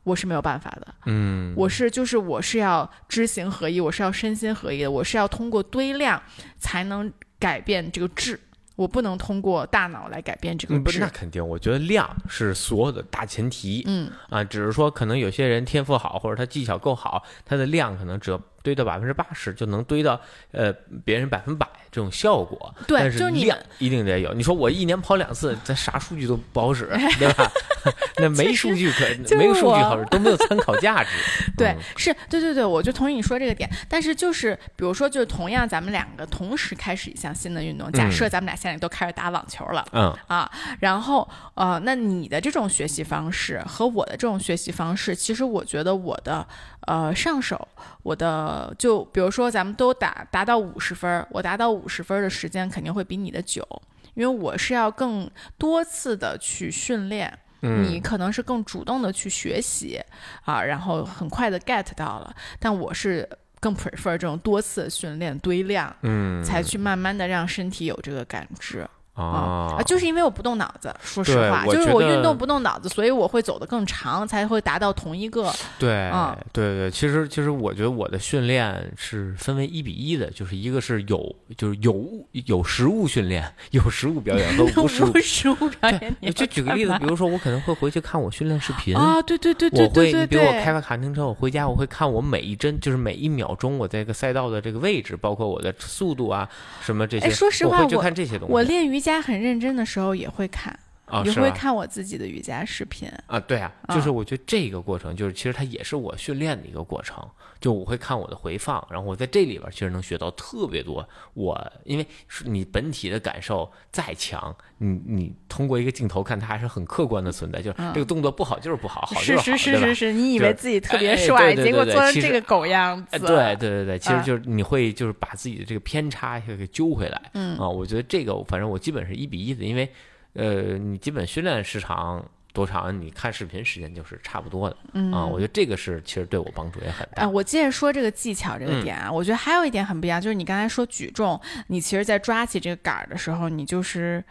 [0.05, 0.95] 我是没有办法的。
[1.07, 6.23] 嗯我是就是我是要知行合一，我是要身心合一的，我是要通过堆量
[6.59, 8.39] 才能改变这个质，
[8.77, 11.09] 我不能通过大脑来改变这个质那。
[11.09, 13.83] 肯定，我觉得量是所有的大前提。
[13.87, 20.21] 嗯，啊，只是说可能有些人天赋好，或者他技巧够好，他的量可能只要堆到百分之八十，就能堆到
[20.53, 20.73] 呃
[21.05, 22.75] 别人百分百这种效果。
[22.87, 24.33] 对但就是你一定得有。
[24.35, 26.87] 你说我一年跑两次，咱啥数据都不好使，
[27.19, 27.51] 对吧？
[28.19, 31.11] 那没数据可就是没有数据好使，都没有参考价值。
[31.57, 33.69] 对嗯，是对对对，我就同意你说这个点。
[33.89, 39.85] 但是就是比如说，就是同样咱们两个同时开始一项新的运动，假设咱们俩现在都开始打网球了。
[39.93, 40.51] 嗯啊，
[40.81, 46.47] 然后呃，那你的这种学习方式和我的这种学习方式，其实我觉得我的
[46.87, 47.67] 呃上手，
[48.03, 53.67] 我的就比如说咱们都打达到五十分，我达到五十分儿的时间肯定会比你的久，
[54.15, 57.39] 因为我是要更多次的去训练。
[57.63, 60.01] 嗯，你可能是更主动的去学习
[60.45, 63.29] 啊，然后很快的 get 到了，但我是
[63.61, 68.89] 更 prefer 这种多次训练堆量，嗯才去慢慢的让身体有这个感知
[69.21, 75.53] 啊啊，就是因为我不动脑子，说实话，就是我运动不动脑子，所以我会走得更长，才会达到同一个。
[75.79, 82.03] 对，嗯对对，其实其实我觉得我的训练是分为一比一的，就是一个是有就是有
[82.47, 85.19] 有实物训练，有实物表演和无实物无。
[85.19, 88.97] 实物表演，就举个例子，比如如说我可能会回去看我训练视频。
[88.97, 96.49] 啊，对对对对对对你比如我开对，完卡丁车，我回家我会看我每一帧，就是每一秒钟我在这个赛道的这个位置，包括我的速度啊，
[96.81, 97.27] 什么这些。
[97.27, 98.55] 哎说实话我会去我看这些东西。
[98.55, 103.09] 我练瑜伽很认真的时候也会看，啊，也会看我自己的瑜伽视频。
[103.27, 107.27] 啊，对啊，啊就是我觉得这个过程，就是其实它也是我训练的一个过程。
[107.61, 111.07] 就我会看我的回放，然后我在这里边儿其实能学到特别多。
[111.35, 112.07] 我因为
[112.45, 117.61] 你本体的感受再强，你你通过一个镜头看，它还是很客观的存在。
[117.61, 123.27] 就是嗯这个动作不好就是不好，好就是好，是是对吧是是，你以为自己特别帅，结果做成这个狗样哎，子。
[123.27, 127.31] 对对对对，其实啊就是你会就是把自己的这个偏差给揪回来。
[127.35, 129.87] 嗯啊，我觉得这个反正我基本是一比一的，因为
[130.33, 135.25] 呃，你基本训练时长多长，你看视频时间就是差不多的嗯啊。
[135.25, 137.29] 我觉得这个是其实对我帮助也很啊，大。
[137.29, 144.23] 我接着说这个技巧这个嗯点啊，我觉得还有一点很不一样，就是你刚才说举重，你其实在抓起这个杆儿的时候，你就是。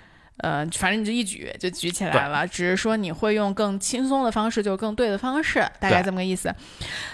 [0.41, 6.49] 呃，反正你就一举就举起来了，只是说你会用更轻松的方式，就是更对的方式，大概这么个意思。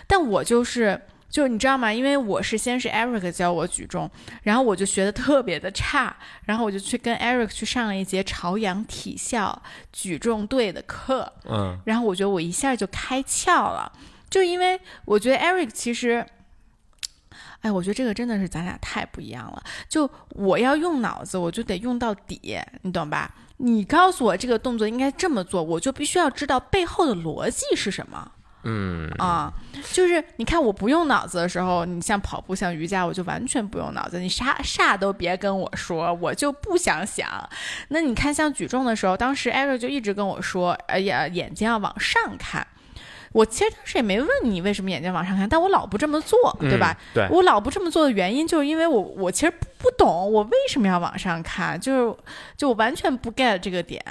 [0.05, 1.01] 但我就是，
[1.35, 1.91] 就你知道吗？
[1.91, 4.09] 因为我是先是 Eric 教我举重，
[4.43, 13.91] 然后我就学的特别的差，然后我就去跟 Eric 去上了一节朝阳体校举重队的课，嗯然后我觉得我一下就开窍了。
[14.29, 16.25] 就因为我觉得 Eric 其实。
[17.59, 19.61] 哎，我觉得这个真的是咱俩太不一样了。
[19.89, 23.35] 就我要用脑子，我就得用到底，你懂吧？
[23.57, 28.31] 你告诉我这个动作应该这么做，我就必须要知道背后的逻辑是什么。
[28.65, 29.53] 嗯啊，
[29.93, 37.27] 就是你看我不用脑子的时候，你像跑步、像瑜伽，我就完全不用脑子，你啥啥都别跟我说，我就不想想。
[37.89, 42.65] 那你看像举重的时候，当时艾瑞就一直跟我说，哎呀，眼睛要往上看。
[43.35, 46.97] 我其实当时也没问你为什么眼睛往上看，但我老不这么做，对吧？
[47.13, 52.17] 对，我老不这么做的原因就是因为我我其实不懂我为什么要往上看，就是
[52.55, 54.01] 就我完全不 get 这个点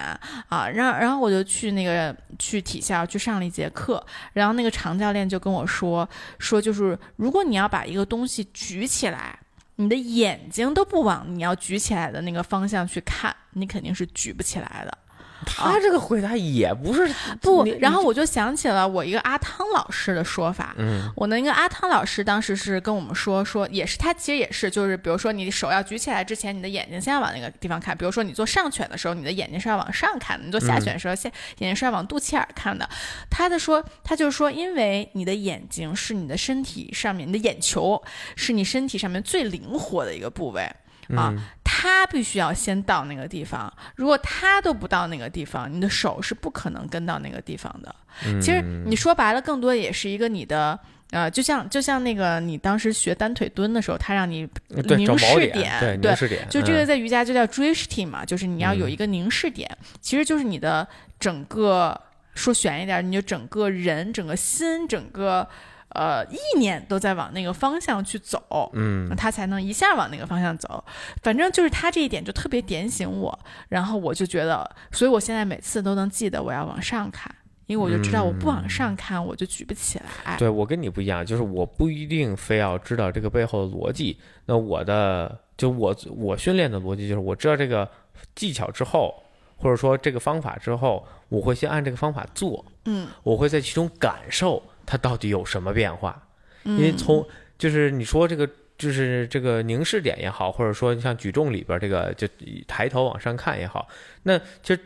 [0.51, 0.69] 啊。
[0.69, 6.07] 然后然后我就去那个去体校去上了一节课，然后那个常教练就跟我说
[6.39, 9.39] 说就是如果你要把一个东西举起来，
[9.77, 14.99] 你的眼睛都不往你要举起来的那个方向去看，你肯定是举不起来的。
[15.47, 17.07] 他这个回答也不是
[17.41, 20.75] 不，然后我就想起了我一个阿汤老师的说法。
[20.79, 27.97] 嗯，我那个阿汤老师当时是跟我们说说，也是他其实也是，就是比如说你手要举起来之前，你的眼睛先要往那个地方看。
[27.97, 32.89] 比如说你做上犬的时候，你的眼睛是要往上看的；你做下犬的时候，先眼睛是要往肚脐眼看的。
[33.29, 38.03] 他的说，他就说，因为你的眼睛是你的身体上面，你的眼球
[38.37, 40.71] 是你身体上面最灵活的一个部位。
[41.17, 43.73] 啊，他必须要先到那个地方。
[43.97, 47.95] 如果他都不到那个地方，你的手是不可能跟到那个地方的。
[48.41, 50.79] 其实你说白了，更多也是一个你的
[51.11, 59.69] 呃，就像就像那个你当时学单腿蹲的时候，他让你凝视点，对，凝视点，就这个在瑜伽就叫 drishti 嘛，就是你要有一个凝视点，
[60.01, 60.87] 其实就是你的
[61.21, 62.01] 整个
[62.35, 65.47] 说悬一点，你就整个人、整个心、整个。
[65.95, 70.85] 呃，意念都在往那个方向去走，嗯，他才能一下往那个方向走。
[71.23, 77.33] 反正就是他这一点就特别点醒我，然后我就觉得，所以我现在每次都能记得我要往上看，
[77.67, 80.37] 因为我就知道我不往上看我就举不起来。
[80.37, 84.19] 对我跟你不一样，就是我不一定非要知道这个背后的逻辑。
[84.47, 87.89] 那我的就我我训练的逻辑就是我知道这个
[88.35, 89.15] 技巧之后，
[89.57, 94.61] 或者说这个方法之后，我会先按这个方法做，嗯，我会在其中感受。
[94.87, 96.21] 它到底有什么变化？
[96.65, 97.27] 因为从
[97.59, 102.27] 就是你说这个就是这个凝视点也好，或者说像举重里边这个就
[102.67, 103.87] 抬头往上看也好，
[104.23, 104.81] 那其实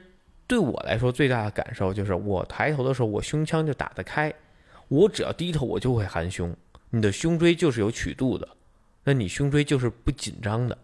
[0.46, 4.32] 对我来说最大的感受就是我抬头的时候，我胸腔就打得开，
[4.88, 6.54] 我只要低头我就会含胸。
[6.90, 8.48] 你的胸椎就是有曲度的，
[9.04, 10.76] 那你胸椎就是不紧张的，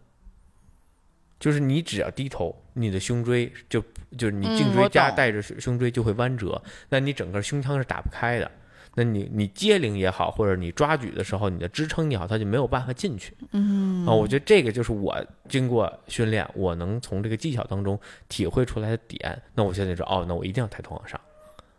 [1.41, 3.83] 就是你只要低头，你的胸椎就
[4.17, 8.51] 就是你颈椎加带着胸椎就会弯折，那你整个胸腔是打不开的。
[8.97, 13.37] 那你你接灵也好，或者你抓举的时候，你的支撑也好，它就没有办法进去。
[13.53, 15.17] 嗯啊，我觉得这个就是我
[15.49, 19.43] 经过训练，我能从这个技巧当中体会出来的点。
[19.55, 21.21] 那我现在说，哦，那我一定要抬头往上。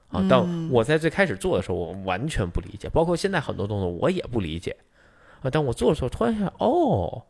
[0.09, 4.75] 啊，但我在最开始做的时候，我完全不理解，包括现在很多动作我也不理解。
[5.41, 7.23] 啊，但我做的时候突然想，哦，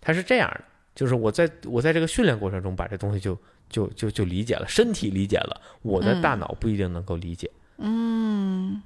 [0.00, 3.36] 它是这样的，就是我在我在这个训练过程中把这东西就
[3.68, 7.50] 就就就理解了，身体理解了，我的大脑不一定能够理解。
[7.78, 8.82] 嗯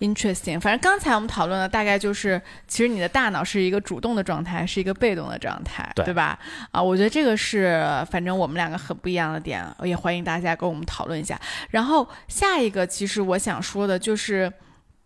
[0.00, 0.60] ，interesting。
[0.60, 6.38] 反正刚才我们讨论的大概就是，其实你的大脑是一个主动的状态，是一个被动的状态，对吧？
[6.70, 11.40] 啊，我觉得这个是反正我们两个很不一样的点，也欢迎大家跟我们讨论一下。
[11.70, 14.52] 然后下一个，其实我想说的就是，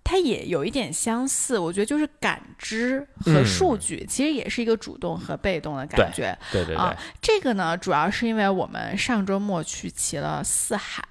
[0.05, 6.37] 它也有一点相似，我觉得就是感知和数据，其实也是一个主动和被动的感觉。
[6.53, 6.97] 对对对。
[7.21, 11.03] 这个呢，主要是因为我们上周末去骑了四海。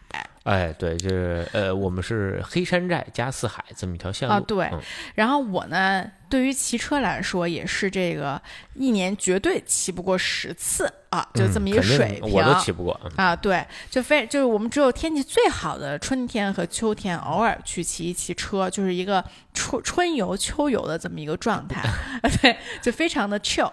[0.46, 4.40] 哎，对，就是呃，我们是黑山寨加四海这么一条线路啊。
[4.40, 4.72] 对，
[5.16, 8.42] 然后我呢，对于骑车来说，也是这个
[8.74, 12.32] 一年绝对骑不过十次啊，就这么一个水平。
[12.34, 13.36] 我都骑不过啊。
[13.36, 21.82] 对，就非就是我们只有天气最好的春天和秋天，偶尔去骑一骑车，就是一个春春游、秋游的这么一个状态。
[22.42, 23.72] 对，就非常的 chill。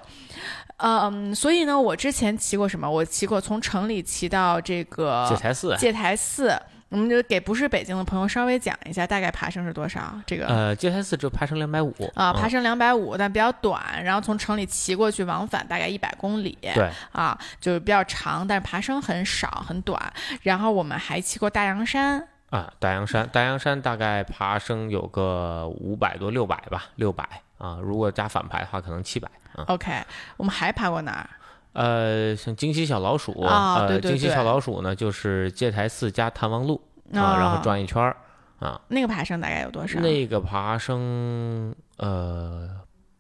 [0.78, 2.90] 嗯，所以呢，我之前骑过什么？
[2.90, 5.76] 我骑过从城里骑到这个戒台寺。
[5.78, 6.60] 戒台寺，
[6.92, 10.14] 我们就给不是北京的朋友稍微讲一下，大概爬升是多少？
[10.26, 13.82] 这个呃，戒台寺只有爬升两百五啊，爬升两百五，但比较短。
[14.04, 16.58] 然后从城里骑过去，往返大概一百公里。
[16.60, 20.12] 对啊，就是比较长，但是爬升很少很短。
[20.42, 27.26] 然后我们还骑过大洋山啊，大洋山，大洋山大概爬升有个五百多六百吧，六百
[27.56, 29.30] 啊，如果加反排的话，可能七百。
[29.66, 29.90] OK，
[30.36, 31.30] 我们还爬过哪儿？
[31.72, 36.80] 呃，像惊喜小老鼠啊，对对惊喜小老鼠呢，就是戒台寺加探望路
[37.12, 38.16] 啊，然后转一圈儿
[38.58, 38.80] 啊。
[38.88, 39.98] 那个爬升大概有多少？
[40.00, 42.68] 那个爬升呃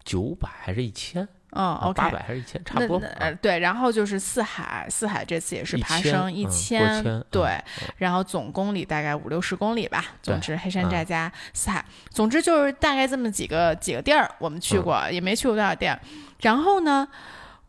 [0.04, 7.42] 九百还是一千嗯，OK，八百还是一千，差不多呃对，然后就是四海，四海这次也是爬升一千、对，
[7.82, 10.02] 嗯然后总公里大概五六十公里吧。
[10.22, 16.00] 总之，黑山嗯寨加四海，总之就是大概这么几个几个地儿，我们去嗯过，也没去过多少地儿。
[16.40, 17.06] 然后呢，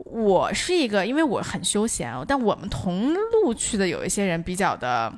[0.06, 5.12] 我是一个，因为我很休闲，但我们同路去的有一些人比较的，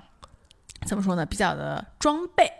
[0.85, 1.25] 怎么说呢？
[1.25, 2.51] 比较的装备。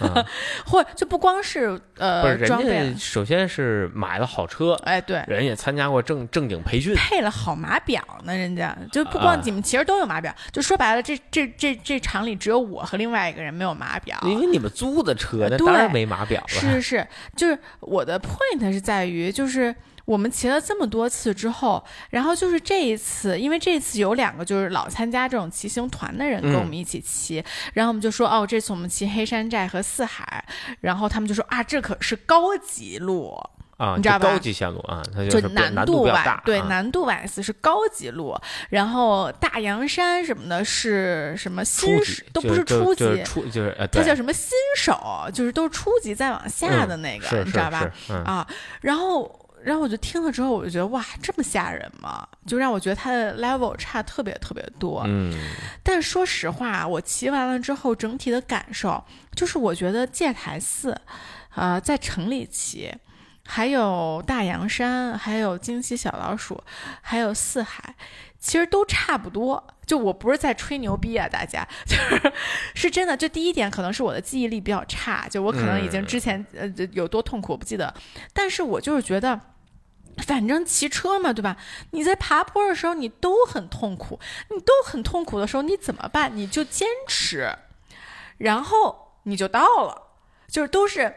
[0.00, 0.24] 嗯
[0.64, 14.18] 或就不光是不是呃人装备家，首先是买了好车，哎对，人也参加过正正经培训，配了好码表呢，人家就不光啊你们其实都有码表，就说白了，这这这这厂里只有我和另外一个人没有码表。
[14.22, 16.48] 因为你们租的车，那当然没码表了。
[16.48, 19.74] 是是，就是我的 point 是在于，就是
[20.06, 30.42] 我们骑了这么多次之后，然后就是这一次，因为这次有两个就是老参加这种骑行团的人跟我们一起骑，然后我们就说哦，这次我们骑黑山寨和四海，
[30.80, 33.36] 然后他们就说啊，这可是高级路。
[33.76, 38.34] 啊，你知道吧就高级线路啊，它就是难度比较大，，吧对，啊难度 S 是高级路，
[38.70, 47.90] 然后大洋山什么的是什么新手都不是初级，就是初就是呃，它叫什么新手，就是都是初级再往下的那个，你知道吧？
[48.08, 48.46] 嗯，啊，
[48.80, 49.30] 然后。
[49.66, 52.24] 然后我就听了之后，我就觉得哇，这么吓人吗？
[52.46, 55.02] 就让我觉得它的 level 差特别特别多。
[55.06, 55.36] 嗯，
[55.82, 60.96] 但说实话，我骑完了之后，整体的感受就是，我觉得戒台寺，
[61.56, 62.94] 呃，在城里骑，
[63.44, 66.62] 还有大洋山，还有惊喜小老鼠，
[67.00, 67.96] 还有四海，
[68.38, 69.66] 其实都差不多。
[69.84, 72.32] 就我不是在吹牛逼啊，大家 就是
[72.74, 73.16] 是真的。
[73.16, 77.92] 就第一点，可能是我的记忆力比较差，就我可能已经之前、呃有多痛苦我不记得，
[78.32, 79.40] 但是我就是觉得。
[80.18, 81.56] 反正骑车嘛，对吧？
[81.90, 84.18] 你在爬坡的时候，你都很痛苦，
[84.50, 86.36] 你都很痛苦的时候，你怎么办？
[86.36, 87.54] 你就坚持，
[88.38, 90.02] 然后你就到了，
[90.48, 91.14] 就是都是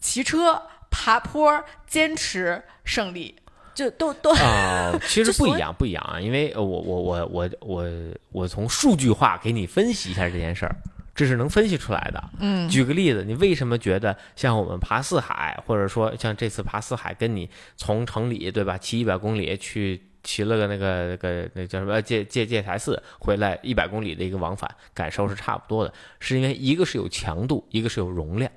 [0.00, 3.36] 骑车、爬坡、坚持、胜利，
[3.74, 7.84] 就都都啊， 其实不一样，不一样啊，因为呃我我我我我
[8.32, 10.76] 我从数据化给你分析一下这件事儿，
[11.14, 12.30] 这是能分析出来的。
[12.40, 28.50] 嗯举个例子，你为什么觉得像我们爬四海，或者说像这次爬四海，跟你从城里对吧，骑一百公里去骑了个那个那个那叫什么戒戒戒台寺回来一百公里的一个往返，感受是差不多的，是因为一个是有强度，一个是有容量。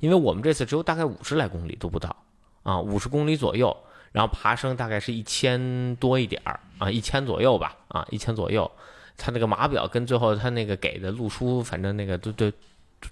[0.00, 2.14] 因为我们这次只有大概五十来公里都不到
[2.62, 3.74] 啊，五十公里左右，
[4.12, 8.70] 然后爬升大概是一千多一点儿啊，一千左右吧啊，一千左右。
[9.16, 12.52] 它那个码表跟最后它那个给的路书，反正那个都对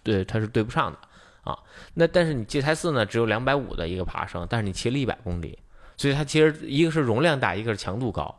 [0.03, 0.99] 对，它是对不上的
[1.43, 1.59] 啊。
[1.95, 5.59] 那但是你戒台寺呢，只有两百五的一个爬升，但是你骑了一百公里，
[5.97, 8.35] 所以它其实一个是容量大，一个是强度高。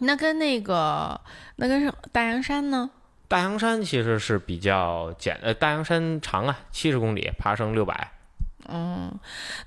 [0.00, 1.20] 那跟那个
[1.56, 2.90] 那跟是大洋山呢？
[3.28, 8.12] 大洋山其实是比较简，呃，大洋山长啊，七十公里，爬升六百。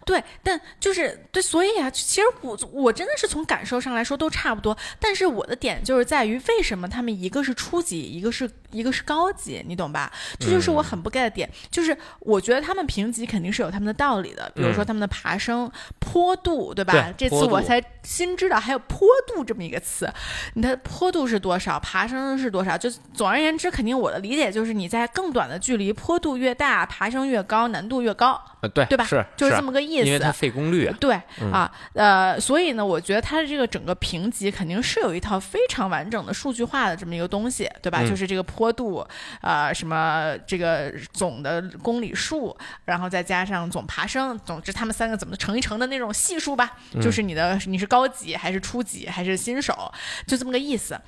[0.05, 10.11] 对，但就是对，所以啊，其实我我真的是从感受上来说都差不多，但是我的点就是在于为什么他们一个是初级，一个是一个是高级，你懂吧？
[10.39, 16.93] 这就是我很不 get 的点，就是我觉得他们评级肯定是有他们的道理的，比如说他们的爬升、坡度，对吧？
[16.93, 20.11] 对这次我才新知道还有坡度这么一个词，
[20.53, 22.77] 你的坡度是多少，爬升是多少？
[22.77, 29.03] 就总而言之，肯定我的理解就是你在更短的距离，坡度越大，爬升越高，难度越高，呃，对，对吧？
[29.05, 30.05] 是就是是这么个意思。
[30.05, 30.97] 因为它费功率啊。
[30.99, 31.13] 对、
[31.51, 37.99] 啊，呃，所以呢，我觉得它的这个整个评级肯定是有一套非常完整的数据化的这么一个东西，对吧？
[38.01, 39.05] 嗯就是这个坡度，
[39.41, 49.91] 呃，什么这个总的公里数，然后再加上总爬升，总之他们三个怎么乘一乘的那种系数吧，就是你的你是高级还是初级还是新手，
[50.27, 50.99] 就这么个意思。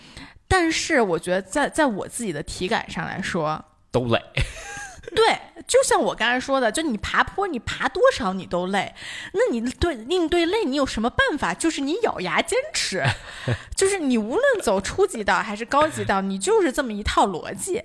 [0.48, 4.22] 但是我觉得在在我自己的体感上来说，都累，
[5.16, 8.94] 对，就像我刚才说的，就你爬坡，你爬多少你都累，
[9.34, 11.54] 那你对应对累，你有什么办法？
[11.54, 13.04] 就是你咬牙坚持，
[13.76, 17.84] 就是你无论走初级道还是高级道，你就是这么一套逻辑。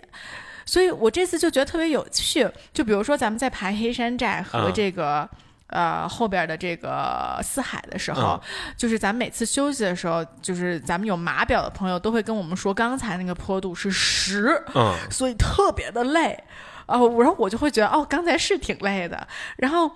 [0.65, 5.29] 所以我这次就觉得特别有趣，就比如说咱们在爬黑山寨和嗯这个。
[5.69, 8.39] 呃，后边的这个四海的时候，
[8.77, 16.39] 就是咱们每次休息的时候，就是咱们有码表的朋友都会跟我们说，刚才那个坡度是十，嗯，所以特别的累。
[16.93, 19.27] 哦、然后我就会觉得，哦，刚才是挺累的。
[19.57, 19.91] 然后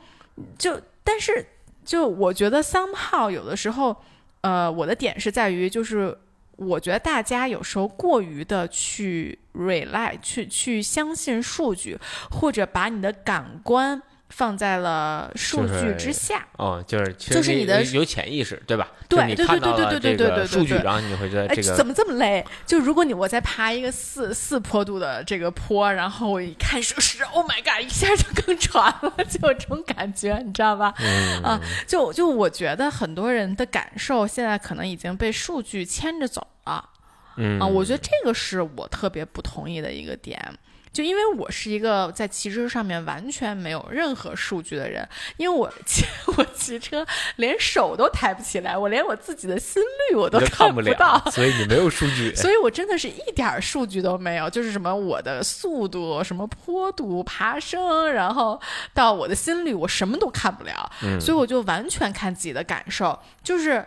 [0.58, 1.46] 就，但是
[1.84, 3.96] 就我觉得 somehow 有的时候，
[4.40, 6.16] 呃，我的点是在于，就是
[6.56, 11.98] 我觉得大家有时候过于的去 rely，去去相信数据，
[12.30, 14.02] 或者把你的感官。
[14.28, 16.46] 放在了数据之下。
[16.58, 18.88] 哦，就是其实就是你的有有潜意识，对吧？
[19.08, 22.44] 对对对对对对对对对数据，然后你会觉得哎，这个怎么这么累？
[22.66, 30.92] 就如果你我在爬一个四四坡度的这个坡，然后我一看数是，Oh my god，一下就更喘了， 就有这种感觉，你知道吧？
[30.98, 36.90] 嗯啊，就就我觉得很多人的感受现在可能已经被数据牵着走了。
[37.36, 40.52] 嗯啊，我觉得这个是我特别不同意的一个点。
[40.96, 46.06] 就因为我是一个在骑车上面完全没有任何数据的人，因为我骑
[46.38, 52.34] 我骑车连手都抬不起来，我连我自己的心率我都看不了到，，所以你没有数据。
[52.34, 58.58] 所以我真的是一点儿数据都没有，就是什么我的速度、什么坡度、爬升，然后
[58.94, 63.84] 到我的心率，我什么都看不了，嗯所以我就完全看自己的感受，就是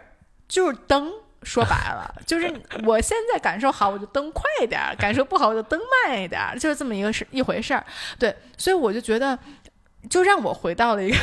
[0.47, 1.11] 就是蹬。
[1.43, 2.51] 说白了， 就是
[2.83, 7.85] 我现在感受好，我就蹬快一点儿；感受不好，我就蹬慢一点儿，就是这么一个事一回事儿。
[8.17, 9.37] 对，所以我就觉得，
[10.09, 11.17] 就让我回到了一个，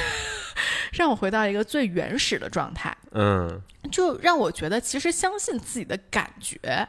[0.95, 2.97] 让我回到一个最原始的状态。
[3.13, 3.61] 嗯
[3.93, 6.89] 就让我觉得，其实相信自己的感觉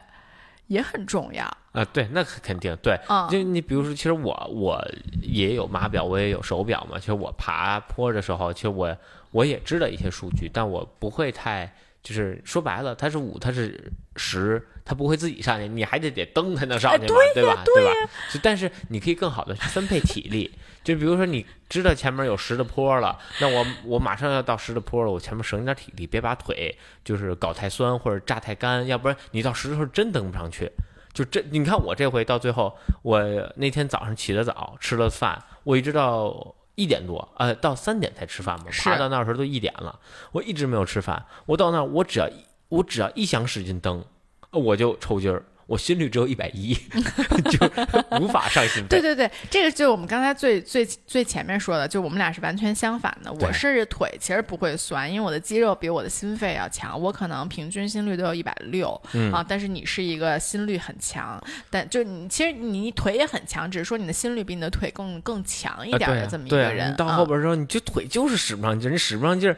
[0.66, 1.44] 也很重要。
[1.72, 2.98] 啊，对，那肯定对。
[3.08, 4.84] 嗯就你比如说，其实我我
[5.22, 6.98] 也有码表，我也有手表嘛。
[6.98, 8.96] 其实我爬坡的时候，其实我
[9.30, 11.72] 我也知道一些数据，但我不会太
[12.02, 17.62] 就是说白了，它是五，它是十，它不会自己上去，你还得得蹬才能上去嘛，对吧？
[17.64, 17.92] 对吧？
[18.32, 20.50] 就但是你可以更好的去分配体力。
[20.84, 26.74] 就比如说，你知道前面有十的坡了，那我我马上要到十的坡了，我前面省点体力，别把腿
[27.04, 30.70] 就是搞太酸或者榨太干，要不然你到十的时候真蹬不上去。
[31.12, 33.20] 就这，你看我这回到最后，我
[33.56, 39.98] 那天早上起得早，吃了饭，我一直到一点多，呃，到三点才吃饭嘛，是爬到那时候都一点了，
[40.30, 41.26] 我一直没有吃饭。
[41.44, 44.04] 我到那儿，我只要一我只要一想使劲蹬，
[44.52, 46.72] 我就抽筋儿，我心率只有一百一，
[47.52, 48.88] 就无法上心肺。
[48.88, 53.30] 对对对，这个就是我们刚才最最最前面说的，就我们俩是完全相反的。
[53.30, 59.44] 我对是腿其实不会酸，因为我的肌肉比我的心肺要强，我可能平均心率都有一百六嗯啊。
[59.46, 61.38] 但是你是一个心率很强，
[61.68, 66.90] 但就你其实你你腿也很强，只是说你的心率比你的腿更更强一点的这么一个人。
[66.90, 69.54] 你到啊后边的时候，你就腿就是使不上劲儿，你使不上劲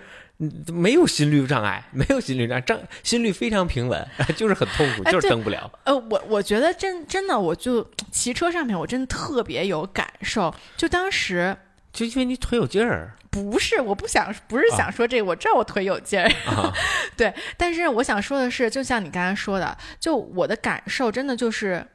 [0.73, 5.71] 没有心率障碍，没有心率障碍，障心率非常平稳， 就是很痛苦，就是蹬不了。
[5.85, 10.55] 呃，我我觉得真真的，我就骑车上面，我真的特别有感受。
[10.79, 11.55] 就当时
[11.93, 16.73] 就因为你腿有劲儿不是，我不想，不是想说这个，我知道我腿有劲儿，啊，
[17.17, 17.33] 对。
[17.57, 21.87] 但是我想说的是，就像你刚才说的，就我的感受真的就是，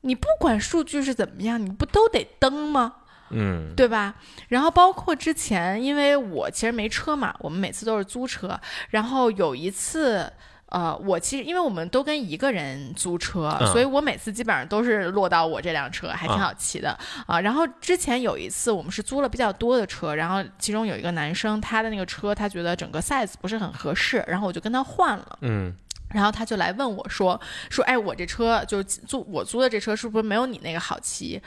[0.00, 2.96] 你不管数据是怎么样，你不都得蹬吗？
[3.30, 4.14] 嗯，对吧？
[4.48, 8.58] 然后包括之前，因为我其实没车嘛，我们每次都是租车。
[8.90, 10.30] 然后有一次，
[10.66, 25.38] 呃，我其实因为我们都跟一个人租车，嗯所以我每次基本上都是落到我这辆车，还挺好骑的啊、然后之前有一次，我们是租了比较多的车，然后其中有一个男生，他的那个车他觉得整个 size 不是很合适，然后我就跟他换了。
[25.42, 25.74] 嗯，
[26.10, 31.40] 然后他就来问我说：“说哎，我这车就是租我租的这车是不是没有你那个好骑？”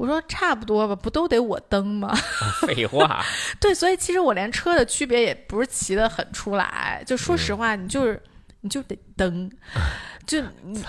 [0.00, 2.10] 我说差不多吧，不都得我蹬吗？
[2.66, 3.22] 废话，
[3.60, 7.04] 对，所以其实我连车的区别也不是骑得很出来。
[7.06, 8.18] 就说实话，你就是
[8.62, 9.50] 你就得蹬，
[10.26, 10.82] 就你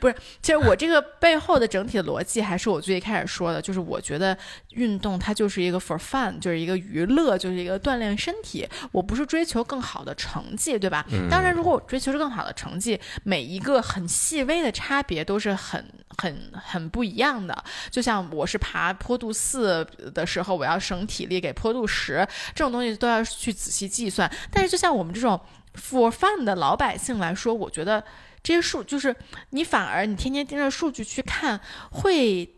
[0.00, 0.14] 不是。
[0.40, 4.36] 其实我这个背后的整体的逻辑，还是我最一开始说的，就是我觉得
[4.70, 8.68] 运动它就是一个 for fun，就是一个娱乐，就是一个锻炼身体。
[8.90, 11.04] 我不是追求更好的成绩，对吧？
[11.30, 15.84] 当然，如果我追求是更好的成绩，每一个很细微的差别都是很
[16.18, 17.64] 很很不一样的。
[17.90, 24.30] 就像我是爬坡度四的时候，我要省体力给坡度十，这种东西都要去仔细计算。
[24.50, 25.40] 但是就像我们这种
[25.74, 28.04] for fun 的老百姓来说，我觉得
[28.42, 29.14] 这些数就是
[29.50, 31.60] 你反而你天天盯着数据去看，
[31.90, 32.56] 会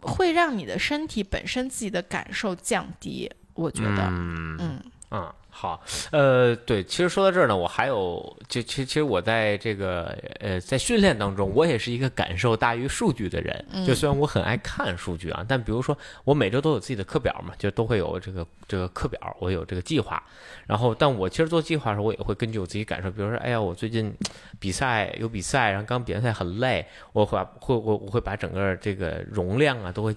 [0.00, 3.30] 会让你的身体本身自己的感受降低。
[3.54, 5.82] 我觉得，嗯嗯嗯，好，
[6.12, 13.64] 呃，对，其实说到这儿呢，我还有，就其其实我在这个呃在训练当中，我也是一个感受大于数据的人。
[13.86, 20.22] 就虽然我很爱看数据啊，但比如说我每周都有自己的课表嘛，就都会有这个这个课表，我有这个计划。
[20.66, 24.14] 然后，但我其实做计划的时候，我也会根据我自己感受，比如说，哎呀，我最近
[24.60, 26.84] 比赛有比赛，然后刚比完赛很累，
[27.14, 30.14] 我会把会我我会把整个这个容量啊都会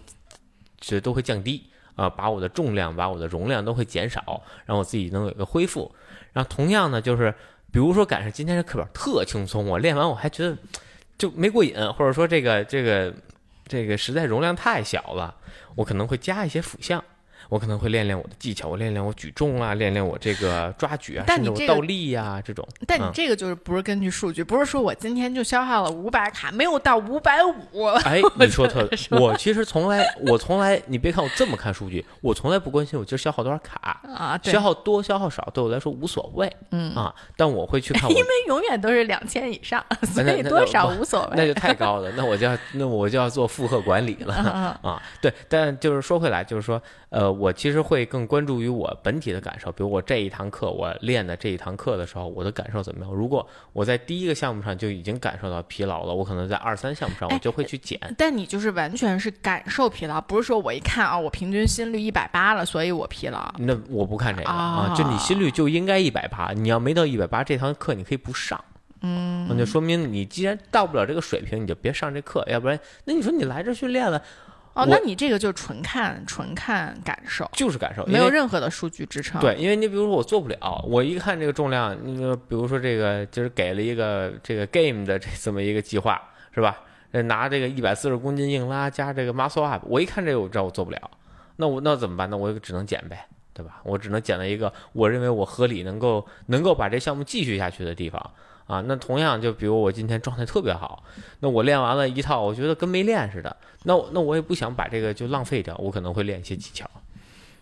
[0.82, 1.64] 这都会降低。
[2.00, 5.91] 啊，把我的重量、把我的容量都会减少，让我自己能有一个恢复。
[6.32, 7.34] 然后同样呢，就是
[7.74, 10.58] 比如说赶上今天这课表特轻松，我练完我还觉得
[11.18, 13.14] 就没过瘾，或者说这个这个
[13.68, 15.36] 这个实在容量太小了，
[15.76, 17.04] 我可能会加一些辅项。
[17.50, 22.68] 我可能会练练我的技巧，我练练我举重啊，练练我这个抓举啊，但你这个甚至我倒立呀、这种。
[22.88, 27.86] 但你嗯这个就是不是根据数据，不是说我今天就消耗了五百卡，没有到五百五。
[28.06, 37.14] 哎， 你说特我其实从来，我从来，你别看我这么看数据，我从来不关心我今儿消耗多少卡，啊，对消，耗多消耗少对我来说无所谓嗯，啊。
[37.36, 41.34] 但我会去看我因为永远都是两千以上，所以多少无所谓。
[41.36, 44.45] 那就太高了，那我就要那我就要做负荷管理了嗯
[44.93, 45.02] 啊。
[45.22, 53.14] 对，但就是说回来，就是说，呃，我其实会更关注于我本体的感受，比如我这一堂课我练的这一堂课的时候，我的感受怎么样？
[53.14, 57.98] 如果我在第一个项目上就已经感受到疲劳了，我可能在二三项目上我哎就会去减。
[58.18, 63.54] 但你就是完全是感受疲劳，不是说我一看啊，我平均心率一百八了，所以我疲劳。
[63.58, 68.62] 那我不看这个啊啊，就你心率就应该一百八，你要没到一百八，这堂课你可以不上。
[69.02, 74.22] 嗯，那就说明你既然到不了这个水平，你就别上这课，要不然那你说你来这训练了，
[74.82, 86.21] 哦，那你这个就纯看纯看感受，就是感受，没有任何的数据支撑。，对，因为你比如说我做不了，我一看这个重量，那个比如说这个就是给了一个这个 game 的这这么一个计划，
[86.53, 86.82] 是吧？
[87.11, 91.11] 呃拿这个一百四十公斤硬拉加这个 muscle up，我一看这个我知道我做不了，
[91.55, 92.30] 那我那怎么办？
[92.30, 93.82] 那我只能减呗，对吧？
[93.84, 98.32] 我只能减到一个我认为我合理能够能够把这项目继续下去的地方
[98.70, 98.82] 啊。
[98.88, 101.03] 那同样就比如我今天状态特别好，
[101.41, 106.89] 那我练完了一套，我觉得跟没练似的，那我那我也不想把这个就浪费掉，我可能会练一些技巧。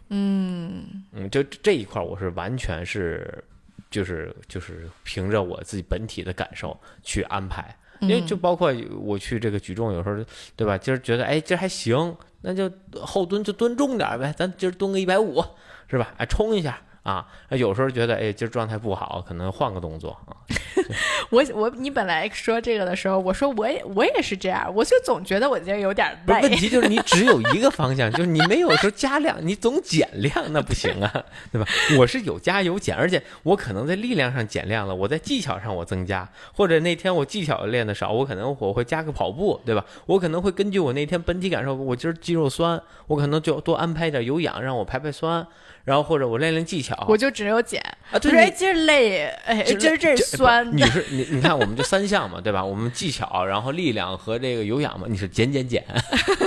[0.09, 3.43] 嗯，嗯，就这一块儿我是完全是，
[3.89, 10.23] 就是就是凭着我自己本体的感受去安排，因为就包括我去这个举重，有时候
[10.55, 10.77] 对吧？
[10.77, 15.43] 今儿觉得哎今儿还行，那就后蹲就蹲重点儿呗，咱今儿蹲个一百五，
[15.89, 16.13] 是吧？
[16.17, 17.25] 哎冲一下啊！
[17.51, 20.35] 有时候觉得哎今儿状态不好，可能换个动作啊。
[21.31, 26.51] 我我你本来说这个的时候，我说我也我也是这样，我就总觉得我今儿有点不是问。
[26.51, 31.65] 题就是你只有一个方向，就是你没有说加量，你总减量那不行啊，对吧？
[31.97, 39.85] 我是有加有减，而且我可能在力量上减量了，我在技巧上我增加，或者那天我技巧练的少，我可能我会加个跑步，对吧？
[40.05, 45.45] 我可能会根据我那天本体感受，我今儿肌肉酸，我可能就多安排一点有氧让我排排酸，
[45.87, 47.05] 然后或者我练练技巧。
[47.07, 52.61] 我就只有减，啊，我对哎今儿累，哎这今儿这儿酸你是你你看我们就三项嘛，对吧？
[52.61, 55.81] 我们技巧，然后力量和这个有氧嘛，你是减减减。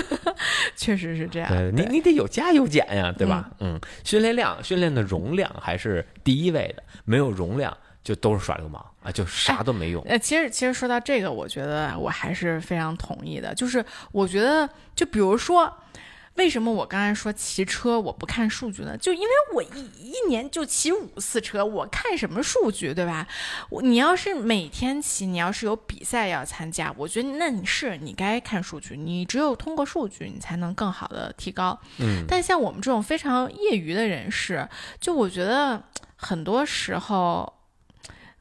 [0.76, 1.48] 确实是这样。
[1.48, 3.48] 对你你得有加有减呀，对吧？
[3.60, 7.74] 嗯，训练量、训练的容量还是第一位的，没有容量
[8.04, 10.02] 就都是耍流氓啊，就啥都没用。
[10.04, 13.54] 呃，其实其实说到这个，我觉得我还是非常同意的。
[13.54, 13.82] 就是
[14.12, 15.72] 我觉得，就比如说，
[16.40, 18.96] 为什么我刚才说骑车我不看数据呢？
[18.96, 23.28] 就因为我一一年就骑五次车，我看什么数据，对吧？
[23.68, 31.78] 我你要是每天骑，你要是有比赛要参加，我觉得那你是你该看数据，你只有通过数据，你才能更好的提高。
[31.98, 34.66] 嗯，但像我们这种非常业余的人士，
[34.98, 35.82] 就我觉得
[36.16, 37.52] 很多时候。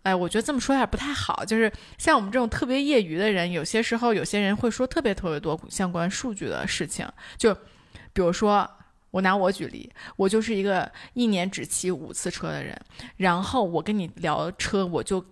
[0.04, 1.44] 哎，我觉得这么说有点不太好。
[1.44, 7.06] 就是像我们这种特别业余的人，有些时候有些人会说特别特别多相关数据的事情。
[7.38, 7.56] 就
[8.20, 8.70] 比如说，
[9.12, 12.78] 我拿我举例，我就是一个一年只骑五次车的人，
[13.16, 15.24] 然后我跟你聊车，我就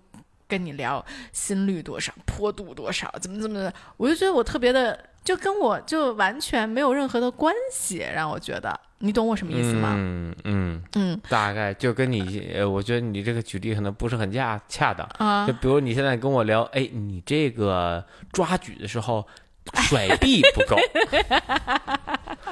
[0.47, 9.93] 跟你聊心率多少、坡度多少，怎么怎么的，我就觉得我特别的，就跟我就完全没有任何的关系，让我觉得，你懂我什么意思吗？
[9.97, 15.05] 嗯嗯，嗯大概就跟你，呃，我觉得你这个举例可能不是很恰恰当。
[15.17, 19.27] 啊就，比如你现在跟我聊，哎，你这个抓举的时候
[19.75, 20.77] 甩臂不够，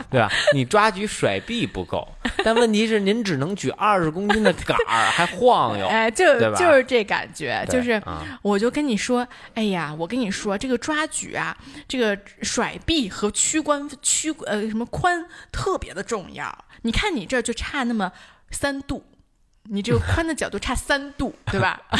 [0.09, 0.30] 对吧？
[0.53, 2.07] 你抓举甩臂不够，
[2.43, 11.55] 但问题是您只能举二十公斤的杆儿，还晃悠， 哎，就就是这感觉，就是啊，我就跟你说，哎呀，我跟你说，这个抓举啊，
[11.88, 16.66] 这个甩臂和屈髋屈呃什么髋特别的重要。
[16.82, 18.11] 你看你这儿就差那么
[18.51, 19.03] 三度，
[19.70, 21.82] 你这个宽的角度差三度，对吧？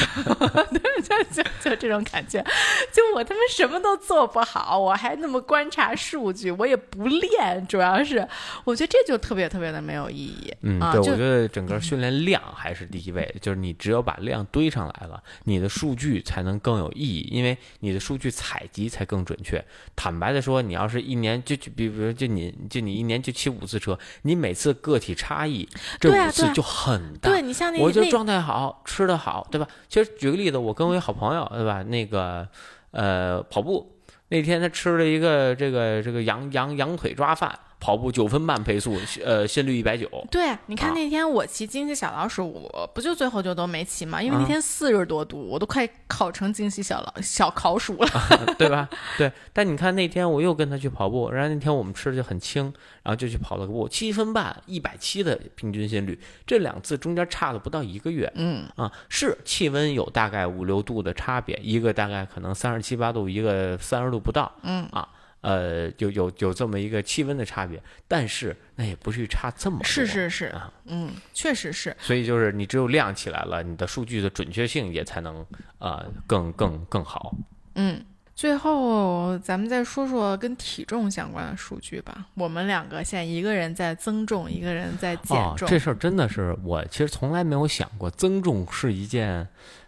[1.04, 2.44] 就就就这种感觉，
[2.92, 8.28] 就我他妈什么都做不好，我还那么观察数据，我也不练，主要是
[8.64, 10.54] 我觉得这就特别特别的没有意义。
[10.62, 19.64] 嗯，啊，对，我觉得整个训练量还是第一位的，就是你只有把量堆上来了，你的数据才能更有意义，因为你的数据采集才更准确。
[19.96, 25.68] 坦白的说，你要是一年就就比比如就你就你一年就骑五次车，你每次个体差异
[26.00, 27.30] 这五次就很大。
[27.30, 29.68] 对你像那那我就状态好，吃的好，对吧？
[29.88, 31.82] 其实举个例子，我跟我一好朋友，对吧？
[31.84, 32.48] 那个
[32.92, 33.96] 呃跑步
[34.28, 40.10] 那天他吃了一个这个这个羊羊羊腿抓饭，跑步九分半配速，呃，心率一百九。
[40.32, 48.10] 对，你看啊那天我骑惊喜小老鼠，我不就最后就都没骑嘛，因为那啊天四十多度，我都快烤成惊喜小老 小烤鼠了。
[48.58, 48.90] 对吧？
[49.20, 52.64] 对，但你看那天我又跟他去跑步，然后那天我们吃的就很轻，
[53.04, 65.08] 然后就去跑了个步，七分半，一百七的平均心率，这两次中间差了不到一个月嗯，啊，是气温有大概五六度的差别，一个大概可能三十七八度，一个三十度不到，嗯啊。
[65.46, 69.84] 呃，有有有这么一个气温的差别，但是那也不至于差这么多。
[69.84, 71.96] 是是是啊，嗯，确实是。
[72.00, 75.46] 所以就是你只有亮起来了，你的数据的准确性也才能
[75.78, 77.36] 呃更更更好。
[77.76, 82.26] 嗯，最后咱们再说说跟体重相关的数据吧。
[82.34, 85.70] 我们两个现在一个人在增重，一个人在减哦，重。
[85.70, 89.48] 这事儿真的是我其实从来没有想过，增重是一件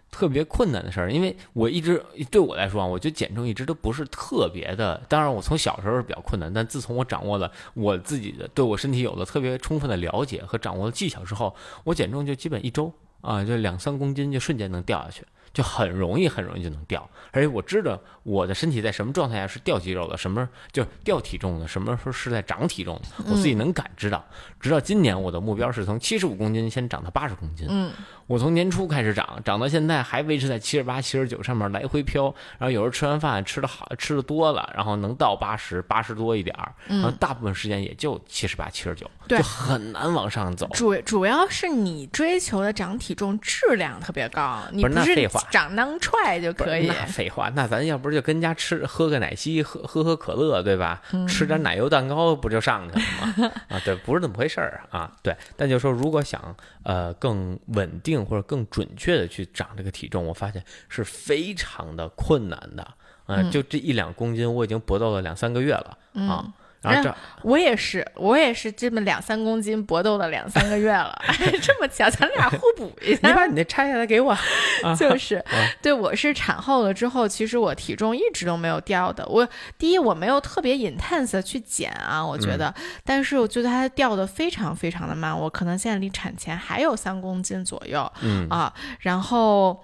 [0.10, 5.02] 特别困难的事儿，因为我一直对我来说啊，我觉得减重一直都不是特别的。
[5.08, 12.92] 当然，我从小时候是比较困难，但自从我掌握了我自己的对我身体有了特别充分的了解和掌握的技巧之后，我减重就基本一周
[13.22, 15.24] 啊，就两三公斤就瞬间能掉下去。
[15.54, 24.24] 就很容易，很容易就能掉，而且我知道我的身体在什么状态下是掉肌肉的，什么就掉体重的，什么时候是在长体重的，我自己能感知到。
[24.60, 27.66] 直到今年，我的目标是从七十五公斤先长到八十公斤。
[27.72, 27.92] 嗯，
[28.28, 32.26] 我从年初开始涨，涨到现在还维持在七十八、七十九上面来回飘。
[32.58, 40.68] 然后有时候吃完饭吃的好，吃的多了，然后能到八十、八十多一点儿，然后大部分时间也就七十八、七十九，对就很难往上走。
[40.74, 46.88] 主主要是你追求的长体重质量特别高，你不是那废话长囊踹就可以。
[46.88, 51.02] 那废话，那咱要不就跟家吃喝个奶昔，喝喝喝可乐，对吧？
[51.14, 53.52] 嗯吃点奶油蛋糕不就上去了吗？
[53.70, 55.12] 啊，对，不是那么回事儿啊。
[55.22, 62.88] 对，但就说如果想呃更稳定或者更准确的去长这个体重，我发现是非常的困难的。
[63.26, 66.54] 呃、嗯就这一两公斤，我已经搏斗了两三个月了啊。
[66.82, 71.18] 然后这我也是，我也是这么两三公斤搏斗了两三个月了，
[71.62, 73.34] 这么巧，咱俩互补一下你。
[73.34, 74.32] 把你那拆下来给我。
[74.84, 75.44] 啊就是，
[75.82, 79.26] 对我是产后了之后，其实我体重一直都没有掉的。
[79.28, 79.48] 我
[79.78, 82.74] 第一我没有特别 intense 的去减啊，我觉得，
[83.04, 89.84] 但是我觉得它掉的非常非常的慢，我可能现在离产前还有三公斤左右嗯啊，然后。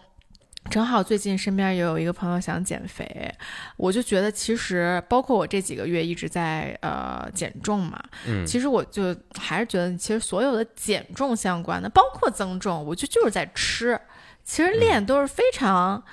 [0.69, 3.31] 正好最近身边也有一个朋友想减肥，
[3.77, 13.99] 我就觉得其实包括我这几个月一直在呃减重嘛，嗯其实我就还是觉得，其实所有的减重相关的，包括增重，我觉得就是在吃。
[14.43, 16.03] 其实嗯练都是非常，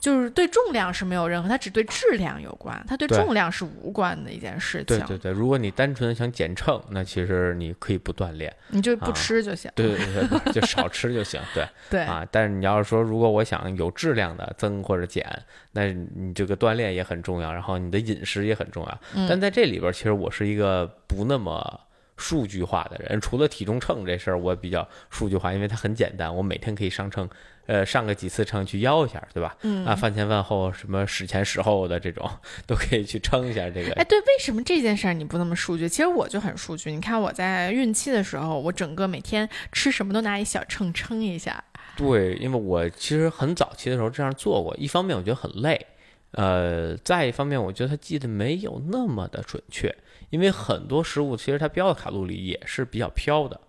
[0.00, 4.98] 就是对重量是没有任何，它只对质量有关，它对对重量是无关的一件事情。
[4.98, 8.54] 对对对，如果你单纯想减秤，那其实你可以不锻炼。
[8.68, 9.70] 你就不啊吃就行。
[9.74, 11.40] 对对对对，就少吃就行。
[11.52, 11.66] 对。
[11.90, 15.26] 对，啊，但是你要是说，如果我想有质量的增或者减，
[15.72, 19.00] 那你这个锻炼也很重要，然后你的饮食也很重要。
[19.14, 21.80] 嗯但在这里边，其实我是一个不那么
[22.18, 27.26] 数据化的人，除了体重秤这事儿，我比较数据化，因为它很简单，我每天可以上秤，
[27.66, 29.56] 呃，上个几次秤去腰一下，对吧？
[29.62, 32.28] 嗯啊，饭前饭后什么史前史后的这种
[32.66, 35.88] 都可以去称一下这个哎，对，为什么这件事儿你不那么数据？
[35.88, 36.92] 其实我就很数据。
[36.92, 41.62] 你看我在孕期的时候，我整个每天吃什么都拿一小秤称一下。
[41.96, 45.86] 对，因为我其实很早期的时候这样做过，一方面我觉得很累，
[46.32, 49.92] 呃，再一方面我觉得他记得没有那么的准确，
[50.30, 53.60] 因为很多食物其实它标的卡路里也是比较飘的，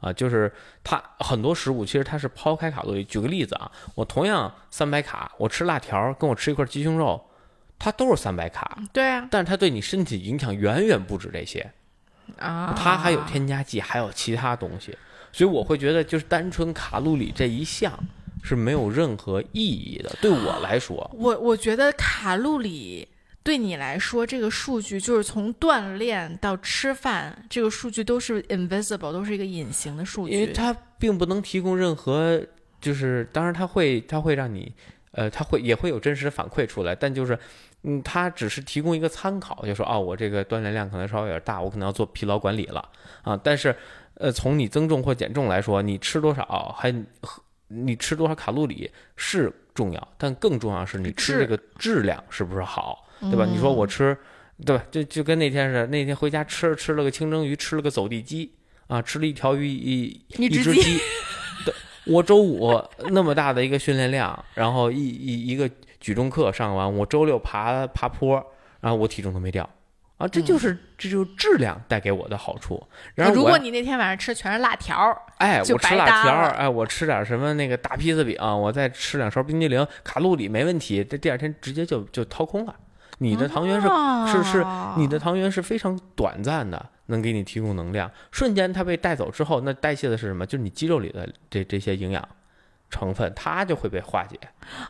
[0.00, 0.52] 啊，就是
[0.82, 3.04] 它很多食物其实它是抛开卡路里。
[3.04, 7.22] 举个例子啊，我同样三百卡，我吃辣条跟我吃一块鸡胸肉，
[7.78, 11.72] 它都是三百卡，对啊，但是它对你身体影响远远不止这些。
[12.38, 14.96] 啊，它还有添加剂，还有其他东西，
[15.30, 17.92] 所以我会觉得就是单纯卡路里这一项
[18.42, 20.10] 是没有任何意义的。
[20.20, 23.06] 对我来说，我我觉得卡路里
[23.46, 30.34] 对你来说，这个数据就是从锻炼到吃饭，这个数据都是 invisible，都是一个隐形的数据。
[30.34, 32.42] 因为它并不能提供任何，
[32.80, 34.74] 就是当然它会它会让你，
[35.12, 37.38] 呃，它会也会有真实的反馈出来，但就是。
[37.88, 42.84] 嗯，它只是提供一个参考，就说哦，我这个锻炼量可能稍微有点大，我可能要做疲劳管理了
[43.22, 43.38] 啊。
[43.44, 43.76] 但是，
[44.14, 46.92] 呃，从你增重或减重来说，你吃多少还
[47.68, 53.44] 你吃多少卡路里是重要，但更重要是你吃这个质量是不是好，对吧？
[53.44, 54.16] 你说我吃，
[54.64, 54.84] 对吧？
[54.90, 58.52] 就就跟那天似的，那天回家吃吃了个清蒸鱼，吃了个走地鸡
[58.86, 60.98] 啊，吃了一条鱼一一只鸡。
[61.64, 61.74] 对，
[62.06, 62.72] 我周五
[63.10, 65.68] 那么大的一个训练量，然后一一一个
[66.00, 68.34] 举重课上完，我周六爬爬坡，
[68.80, 69.68] 然后我体重都没掉
[70.18, 72.82] 啊，这就是、这就是质量带给我的好处。
[73.14, 82.74] 然后如果你那天晚上吃的全是辣条儿，哎，我吃辣条哎，我吃点什么那个大披萨饼，我再吃两勺冰激凌，卡路里没问题，这第二天直接就就掏空了。
[83.18, 84.64] 你的糖原是、哦是是
[84.96, 88.10] 你的糖原是非常短暂的，能给你提供能量。
[88.30, 90.44] 瞬间它被带走之后，那代谢的是什么？
[90.44, 92.26] 就是你肌肉里的这这些营养
[92.90, 94.38] 成分，它就会被化解。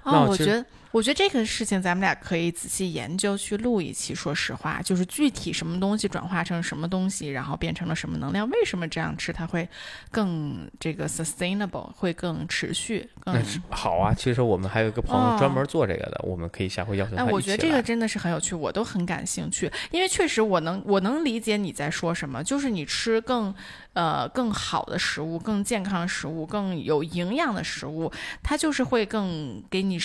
[0.04, 4.14] 那哦，我其实我觉得，我觉得这个事情咱们俩可以仔细研究去录一期。
[4.14, 9.68] 说实话，就是具体什么东西转化成什么东西，然后变成了什么能量，为什么这样吃它会
[10.10, 13.34] 更这个 sustainable，会更持续，更
[13.70, 17.30] 好啊，其实我们还有一个朋友专门做这个的，我们可以下回邀请他哎。
[17.30, 23.54] 我觉得这个真的是很有趣，我都很感兴趣，因为确实我能我能理解你在说什么，就是你吃更
[23.92, 28.10] 呃更好的食物、更健康的食物、更有营养的食物，
[28.42, 29.98] 它就是会更给你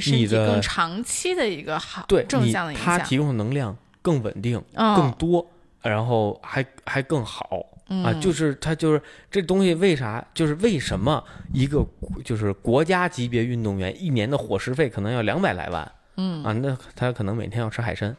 [0.00, 2.86] 体更长期的一个好对你正向的影响。
[2.86, 5.46] 它提供的能量更稳定、嗯更多，
[5.82, 7.64] 然后还还更好。
[7.90, 9.00] 嗯啊，就是它就是
[9.30, 10.22] 这东西为啥？
[10.34, 11.82] 就是为什么一个
[12.22, 15.90] 就是国家级别运动员一年的伙食费可能要两百来万？
[16.16, 18.14] 嗯啊，那他可能每天要吃海参，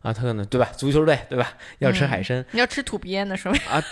[0.00, 0.66] 啊，他可能对吧？
[0.74, 1.52] 足球队对吧？
[1.80, 3.82] 要吃海参、你要吃土鳖烟的时候，啊，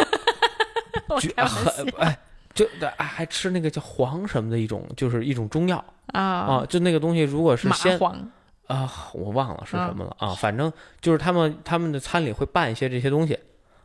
[1.09, 2.19] 我就开玩笑很哎，
[2.59, 8.13] 就对还吃那个叫黄什么的一种，就是一种中药啊，啊，就那个东西如果是蚂先蟥
[8.67, 13.39] 啊，我忘了是嗯什么了啊，反正就是他们他们的餐里会拌一些这些东西，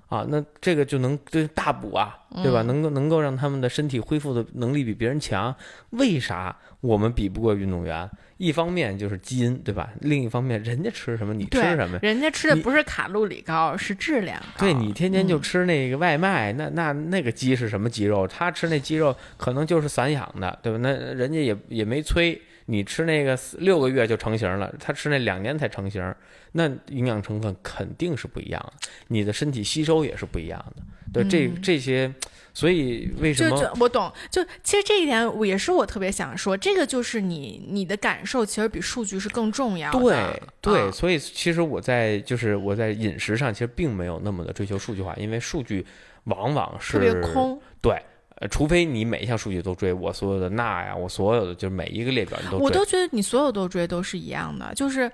[0.08, 2.64] 啊，那这个就能对大补啊，对吧？
[2.64, 5.56] 嗯能够能够让他们的身体恢复的能力比别人强。
[5.92, 8.10] 为啥我们比不过运动员？
[8.44, 9.90] 一方面就是基因，对吧？
[10.02, 11.98] 另一方面人家吃什么你吃什么。
[12.02, 14.66] 人家吃的不是卡路里高，是质量高。
[14.66, 18.28] 对你天天就嗯吃那个外卖，那那那个鸡是什么鸡肉？
[18.28, 20.78] 他吃那鸡肉可能就是散养的，对吧？
[20.82, 26.14] 那人家也也没催你吃那个六个月就成型了，他吃那两年才成型，
[26.52, 30.84] 那营养成分肯定是不一样的，你的身体吸收也是不一样的。
[31.14, 32.14] 对，这嗯这些，
[32.54, 40.00] 所以为什么就我懂，就其实这一点我也是我特别想说，这个就是你你的感受其实比数据是更重要的。
[40.00, 45.86] 对对，啊所以其实我在就是我在饮食上其实并没有那么的追求数据化，因为数据
[46.26, 47.62] 往往是特别空。
[47.82, 48.02] 对，
[48.44, 55.10] 呃，除非你每一项数据都追，我所有的钠呀，我所有的就是每一个列表你都追，我都觉得你所有都追都是一样的，就是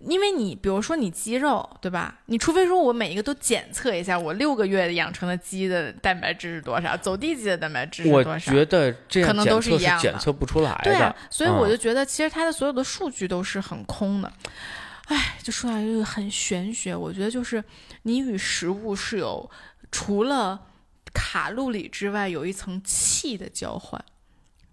[0.00, 2.18] 因为你比如说你肌肉对吧？
[2.26, 8.38] 你除非说我每一个都检测一下，我六个月养成的鸡的蛋白质是多少，走地鸡的蛋白质是多少？
[8.38, 10.90] 觉得这样可能检测都是一样的检测不出来的。
[10.90, 14.32] 对啊，所以我嗯就觉得其实它的所有的数据都是很空的。
[15.06, 17.62] 哎，就说来这个很玄学，我觉得就是
[18.02, 19.48] 你与食物是有
[19.92, 20.60] 除了
[21.12, 24.04] 卡路里之外，有一层气的交换。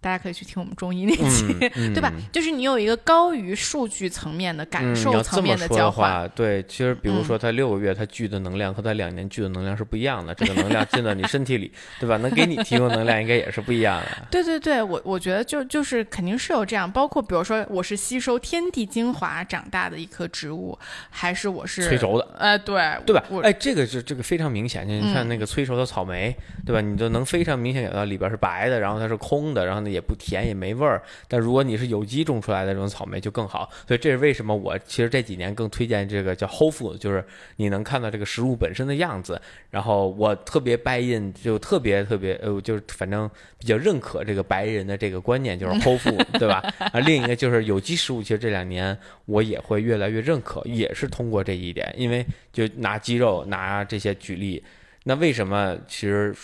[0.02, 1.45] 大家可以去听我们中医那期，
[1.76, 2.22] 嗯， 对吧嗯？
[2.32, 6.22] 就是你有一个高于数据层面的感嗯，受层面的交换。
[6.22, 12.18] 话，对，其实比如嗯说他六个月他聚的能量和他两年聚的能量是不一样的，这个能量进到你身体里， 对吧？
[12.18, 14.28] 能给你提供能量应该也是不一样的。
[14.32, 20.78] 对对对，我我觉得就就是肯定是有这样，包括比如说我是吸收天地精华长大的一棵植物，
[21.10, 23.41] 还是我是催熟的，呃，对对吧我？
[23.41, 26.34] 哎，这个是这个非常明显，你看嗯那个催熟的草莓，
[26.66, 26.80] 对吧？
[26.80, 31.01] 你就能非常明显感到里边是白的，然后它是空的，然后呢也不甜也没味儿。
[31.27, 37.25] 但如果你是有机种出来的这种草莓就更好，所以这是为什么我其实这几年更推荐这个叫 Whole Food，就是
[37.55, 39.41] 你能看到这个食物本身的样子。
[39.69, 46.63] 然后我特别 buy in，就特别特别呃，就是反正比较认可这个白人的这个观念，就是 Whole Food， 对吧？
[46.77, 54.63] 啊，另一个就是有机食物，其实这两年我也会越来越认可，也是通过这一点，因为就拿鸡肉拿这些举例，
[55.03, 56.35] 那为什么其实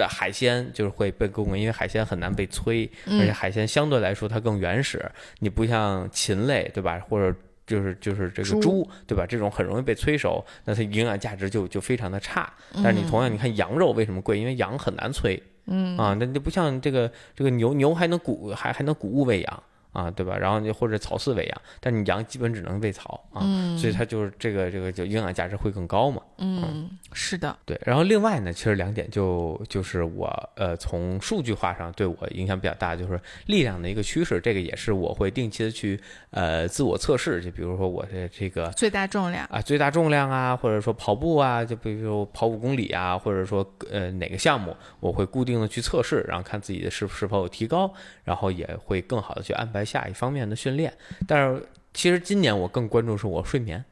[0.00, 1.60] 的海鲜就是会被供应？
[1.62, 5.04] 因为海鲜很难被催，而且嗯海鲜相对来说它更原始，
[5.38, 6.98] 你不像禽类，对吧？
[7.08, 7.36] 或者
[7.66, 9.24] 就是就是这个猪猪，对吧？
[9.26, 12.52] 这种很容易被催熟，那它营养价值就就非常的差。
[12.74, 14.38] 嗯但是你同样，你看羊肉为什么贵？
[14.38, 19.62] 因为羊很难催，嗯啊，那就不像这个这个牛牛还能谷还还能谷物喂养
[19.92, 20.36] 啊，对吧？
[20.36, 26.22] 然后你或者草饲喂养，但你羊基本只能喂草啊，嗯所以它就是这个这个就营养价值会更高嘛。
[26.38, 47.92] 嗯，是的，对，然后另外呢，其实两点就就是我呃从数据化上对我影响比较大，就是力量的一个趋势，这个也是我会定期的去呃自我测试，就比如说我的这个最大重量，啊最大重量啊，或者说跑步啊，就比如说跑五公里啊，或者说呃哪个项目，我会固定的去测试，然后看自己的是是否有提高，
[48.24, 50.92] 然后也会更好的去安排下一方面的训练。
[51.26, 51.62] 但是
[51.92, 53.84] 其实今年我更关注是我睡眠。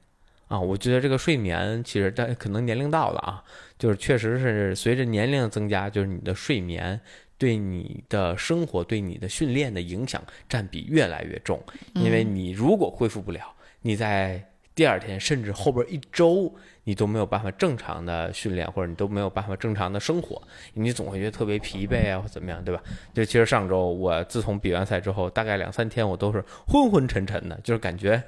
[0.48, 3.44] 啊，我觉得这个睡眠其实，但可能年龄到了啊，
[3.78, 6.98] 就是确实是随着年龄的增加，就是你的睡眠
[7.36, 11.62] 对你的生活、对你的训练的影响占比越来越重。
[11.96, 14.42] 因为你如果恢复不了，你在
[14.74, 16.50] 第二天甚至后边一周，
[16.88, 20.40] 你都没有办法正常的训练，或者你都没有办法正常的生活，
[20.72, 22.82] 你总会觉得特别疲惫啊，或怎么样，对吧？
[23.12, 28.22] 就其实上周我自从比完赛之后，大概两三天我都是昏昏沉沉的，就是感觉。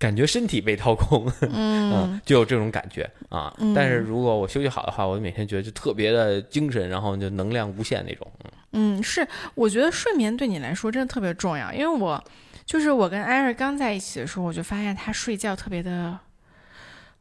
[0.00, 3.52] 感觉身体被掏空， 嗯，就有这种感觉啊。
[3.74, 8.24] 但是如果我休息好的话，我每天觉得就特别的精神，然后就能量无限那种。
[8.70, 12.22] 嗯，是，我觉得睡眠对你来说真的特别重要，因为我
[12.64, 16.16] 就是我跟艾瑞刚在一起的时候，我就发现他睡觉特别的。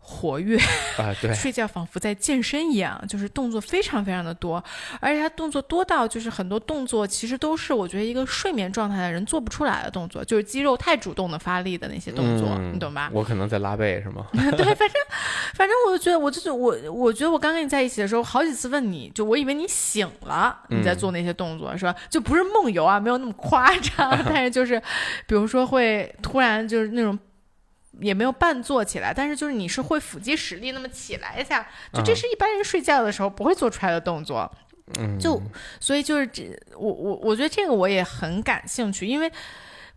[0.10, 0.58] 活跃
[0.98, 4.64] 啊， 对，睡觉仿佛在健身一样，就是动作非常非常的多，
[5.02, 13.10] 而且他动作多到就是很多动作其实都是我觉得一个睡眠状态的人做不出来的动作，就是肌肉太主动的发力的那些动作，你懂吧？
[13.12, 14.26] 我可能在拉背是吗？
[14.32, 14.96] 对，反正
[15.56, 21.94] 反正我就觉得我就是我，我觉得我刚跟你在一起的时候，好几次问你就我以为你醒了，你在做那些动作是吧？
[22.10, 24.82] 就不是梦游啊，没有那么夸张， 但是就是
[25.28, 27.20] 比如说会突然就是那种。
[28.00, 34.52] 也没有半坐起来，但是就是你是会腹肌实力，那么起来一下，就这是一般人睡觉的时候不会做出来的动作。
[35.00, 35.42] 嗯，就
[35.80, 39.30] 所以就是这，我我我觉得这个我也很感兴趣，因为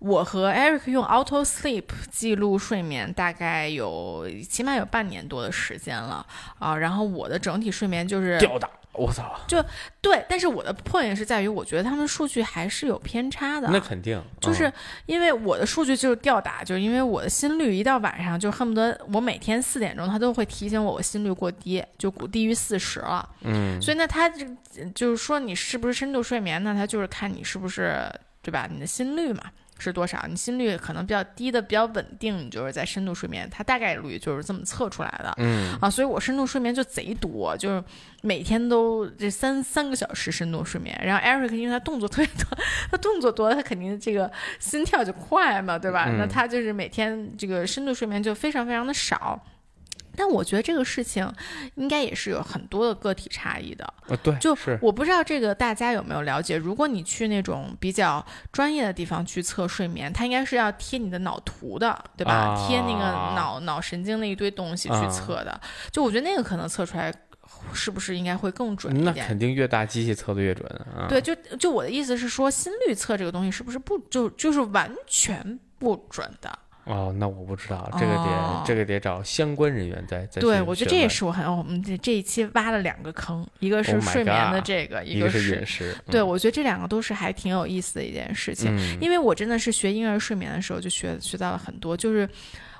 [0.00, 6.26] 我和 Eric 用 Auto Sleep 记录睡眠，大概有起码有半年多的时间了
[6.58, 6.76] 啊。
[6.76, 8.68] 然后我的整体睡眠就是吊打。
[8.92, 9.40] 我操！
[9.46, 9.64] 就
[10.00, 13.68] 对，但是我的 point 是在于，我觉得他们数据还是有偏差的。
[13.70, 14.70] 那肯定，就是
[15.06, 23.28] 因为我的数据就是吊打，就是因为我的心率一到晚上就恨不得我每天四点钟，他都会提醒我我心率过低，就低于四十了。
[23.42, 24.44] 嗯，所以那他这
[24.94, 28.04] 就是说你是不是深度睡眠那他就是看你是不是
[28.42, 28.68] 对吧？
[28.70, 29.42] 你的心率嘛。
[29.80, 30.24] 是多少？
[30.28, 35.34] 你心率可能比较低的比较稳定，你就是在深度睡眠，它大概率就是这么测出来的。
[35.38, 37.82] 嗯啊，所以我深度睡眠就贼多，就是
[38.22, 40.96] 每天都这三三个小时深度睡眠。
[41.02, 42.58] 然后 Eric 因为他动作特别多，
[42.90, 46.10] 他动作多，他肯定这个心跳就快嘛，对吧？
[46.18, 49.42] 那他就是每天这个深度睡眠就非常非常的少。
[50.16, 51.30] 但我觉得这个事情
[51.76, 53.94] 应该也是有很多的个体差异的。
[54.08, 56.56] 呃，对，就是我不知道这个大家有没有了解。
[56.56, 62.56] 如果你去那种比较专业的地方去测睡眠，它应该是要贴你的脑图的，对吧？
[62.66, 63.04] 贴那个
[63.34, 65.60] 脑脑神经那一堆东西去测的。
[65.90, 67.12] 就我觉得那个可能测出来
[67.72, 69.14] 是不是应该会更准一点？
[69.16, 71.06] 那肯定越大机器测的越准啊。
[71.08, 76.58] 对，就就我的意思是说，心率测这个东西是不是不就就是完全不准的？
[76.90, 80.40] 哦，那我不知道，这个得这个得找相关人员再再。
[80.40, 85.96] 对，我觉得这也是我很我们这这一期挖了两个坑，一个是睡眠的这个，一个是饮食。
[86.10, 91.96] 对，我觉得这两个都是还挺有意思的一件事情，因为我真的是学婴儿睡眠的时候就学学到了很多。
[91.96, 92.28] 就是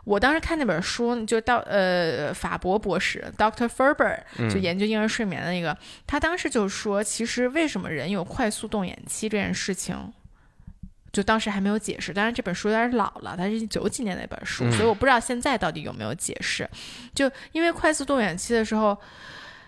[0.03, 4.19] 我当时看那本书，就到呃法博博士 Doctor Ferber
[4.53, 9.97] 就研究婴儿睡眠的那个，他当时就说，其实为什么人有快速动眼期这件事情。
[11.13, 16.69] 就当时还没有解释，当然这本书有点老了，它是九几年的一本书，所以我不知道现在到底有没有解释。
[17.15, 18.97] 就因为快速动眼期的时候，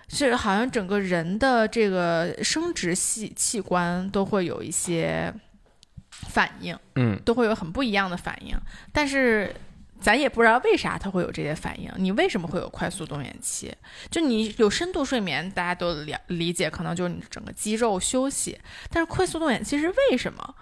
[0.08, 5.34] 是好像整个人的这个生殖系器官都会有一些
[6.10, 8.56] 反应，嗯，都会有很不一样的反应。
[8.92, 9.52] 但是
[10.00, 11.90] 咱也不知道为啥它会有这些反应。
[11.96, 13.74] 你为什么会有快速动眼期？
[14.10, 18.56] 就你有深度睡眠，大家都了理解，可能就是你整个肌肉休息。
[18.90, 20.54] 但是快速动眼期是为什么？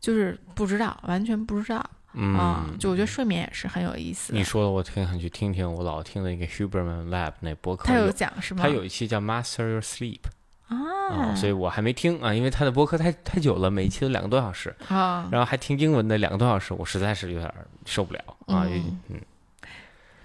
[0.00, 1.78] 就是不知道，完全不知道
[2.14, 2.66] 啊！
[2.78, 4.32] 就我觉得睡眠也是很有意思。
[4.32, 5.70] 你说的，我挺想去听听。
[5.70, 8.62] 我老听的一个 Huberman Lab 那博客，他有讲是吗？
[8.62, 10.20] 他有一期叫 Master Your Sleep
[10.68, 17.52] 啊，所以我还没听啊，因为他的博客太太久了，每一期都两个多小时啊，然后还听英文的两个多小时，我实在是有点
[17.84, 18.66] 受不了啊。
[19.08, 19.20] 嗯，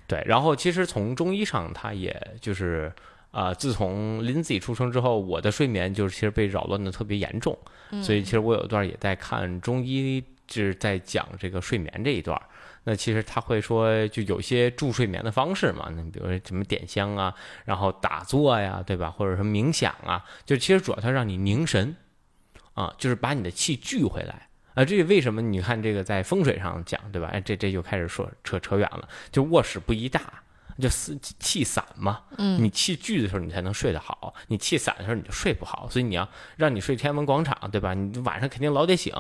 [0.08, 0.24] 对。
[0.26, 2.92] 然后其实从中医上，他也就是
[3.32, 7.58] 啊，自从 Lindsay 出生之后，我的睡眠就是其实被扰乱的特别严重。
[8.04, 12.40] 所以其实我有一段也在看中医，就是在讲这个睡眠这一段。
[12.84, 19.12] 那其实他会说，就有些助睡眠的方式嘛，那比如说什么点香啊，然后打坐呀，对吧？
[19.12, 21.96] 或者说冥想啊，就其实主要它让你凝神
[22.74, 24.84] 啊，就是把你的气聚回来啊。
[24.84, 25.42] 这为什么？
[25.42, 27.28] 你看这个在风水上讲，对吧？
[27.32, 30.41] 哎，这这就开始说扯扯远了，就卧室不宜大。
[30.80, 37.94] 就气气散嘛，嗯，你气聚的时候你才能睡得好，你气散的时候你就睡不好，所以你要让你睡天安门广场，对吧？
[37.94, 39.14] 你晚上肯定老得醒，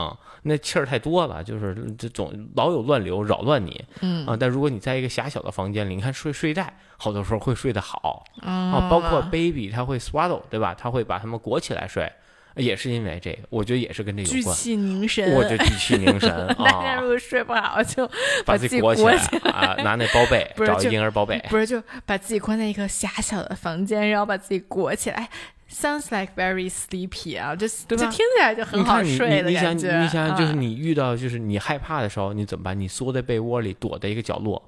[0.43, 4.37] 那气儿太多了，就是这总老有乱流扰乱你，嗯啊。
[4.39, 10.73] 但如果你在一个狭小的房间里，你看睡睡袋，好多时候会睡得好啊，包括 baby 他会 swaddle，对吧？
[10.73, 12.11] 他会把他们裹起来睡。
[12.55, 14.55] 也是因为这个，我觉得也是跟这有关。
[14.55, 16.53] 聚气凝神，我就聚气凝神 啊。
[16.57, 18.09] 大家如果睡不好，就
[18.45, 25.29] 把自己裹起来啊，拿那包被，找婴儿包被，不是就把自己关在一个狭小的房间，然后把自己裹起来。
[25.73, 30.01] Sounds like very sleepy 啊，就就听起来就很好睡的感觉。
[30.01, 32.77] 你想，就是你遇到就是你害怕的时候，你怎么办？
[32.77, 34.61] 你缩在被窝里，躲在一个角落，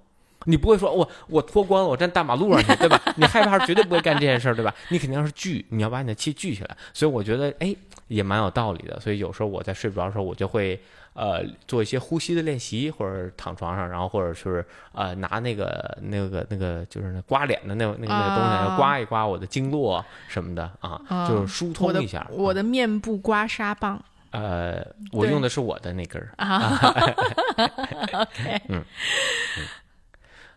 [0.46, 3.00] 你不会说我我脱光了，我站大马路上去， 对吧？
[3.16, 4.74] 你害怕绝对不会干这件事儿，对吧？
[4.90, 6.78] 你肯定要是聚，你要把你的气聚起来。
[6.94, 7.76] 所以我觉得，哎，
[8.08, 9.00] 也蛮有道理的。
[9.00, 10.80] 所以有时候我在睡不着的时候，我就会
[11.14, 22.28] 呃做一些呼吸的练习，或者躺床上，然后或者是呃拿那个那个那个就是那刮脸的那那个那个东西，啊刮一刮我的经络什么的啊，啊就是疏通一下。
[22.32, 26.34] 我的面部刮痧棒呃，我用的是我的那根儿。
[26.38, 26.80] 啊，
[28.14, 28.62] OK，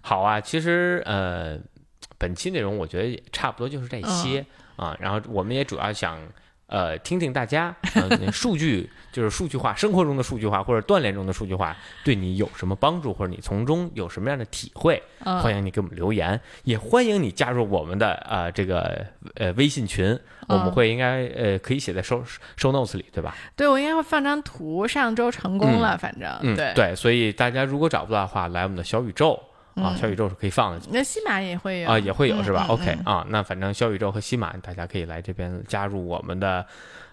[0.07, 1.59] 好啊，其实呃，
[2.17, 4.47] 本期内容我觉得也差不多就是这些、
[4.77, 6.17] 啊，然后我们也主要想
[6.69, 19.05] 呃听听大家呃 数据就是数据化，生活中的数据化或者锻炼中的数据化对你有什么帮助，或者你从中有什么样的体会，欢嗯，迎你给我们留言，也欢迎你加入我们的呃这个
[19.35, 22.23] 呃微信群，我们嗯会应该呃可以写在收
[22.57, 23.35] 收 notes 里，对吧？
[23.57, 26.73] 对我应该会放张图，上周成功了，反正嗯，对。
[26.77, 29.43] 对，所以大家如果找不到的话，来我们的小宇宙
[29.77, 29.97] 啊，嗯。
[29.97, 30.81] 小宇宙是可以放的。
[30.91, 31.91] 那西马也会有。
[31.91, 33.14] 啊，也会有是吧、嗯嗯 o k 嗯。
[33.14, 36.66] 啊，那反正小宇宙和西马，大家可以来这边加入我们的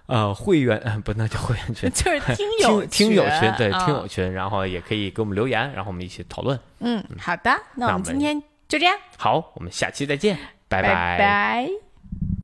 [0.07, 3.85] 呃会员，呃 不那叫会员群， 就是 听友听听友群，对，啊。
[3.85, 6.59] 听友群，然后也可以给我们留言，然后我们一起讨论。
[6.79, 10.37] 嗯，好的，那我们们今天就这样，好，我们下期再见，
[10.67, 10.81] 拜。
[10.81, 11.92] 拜拜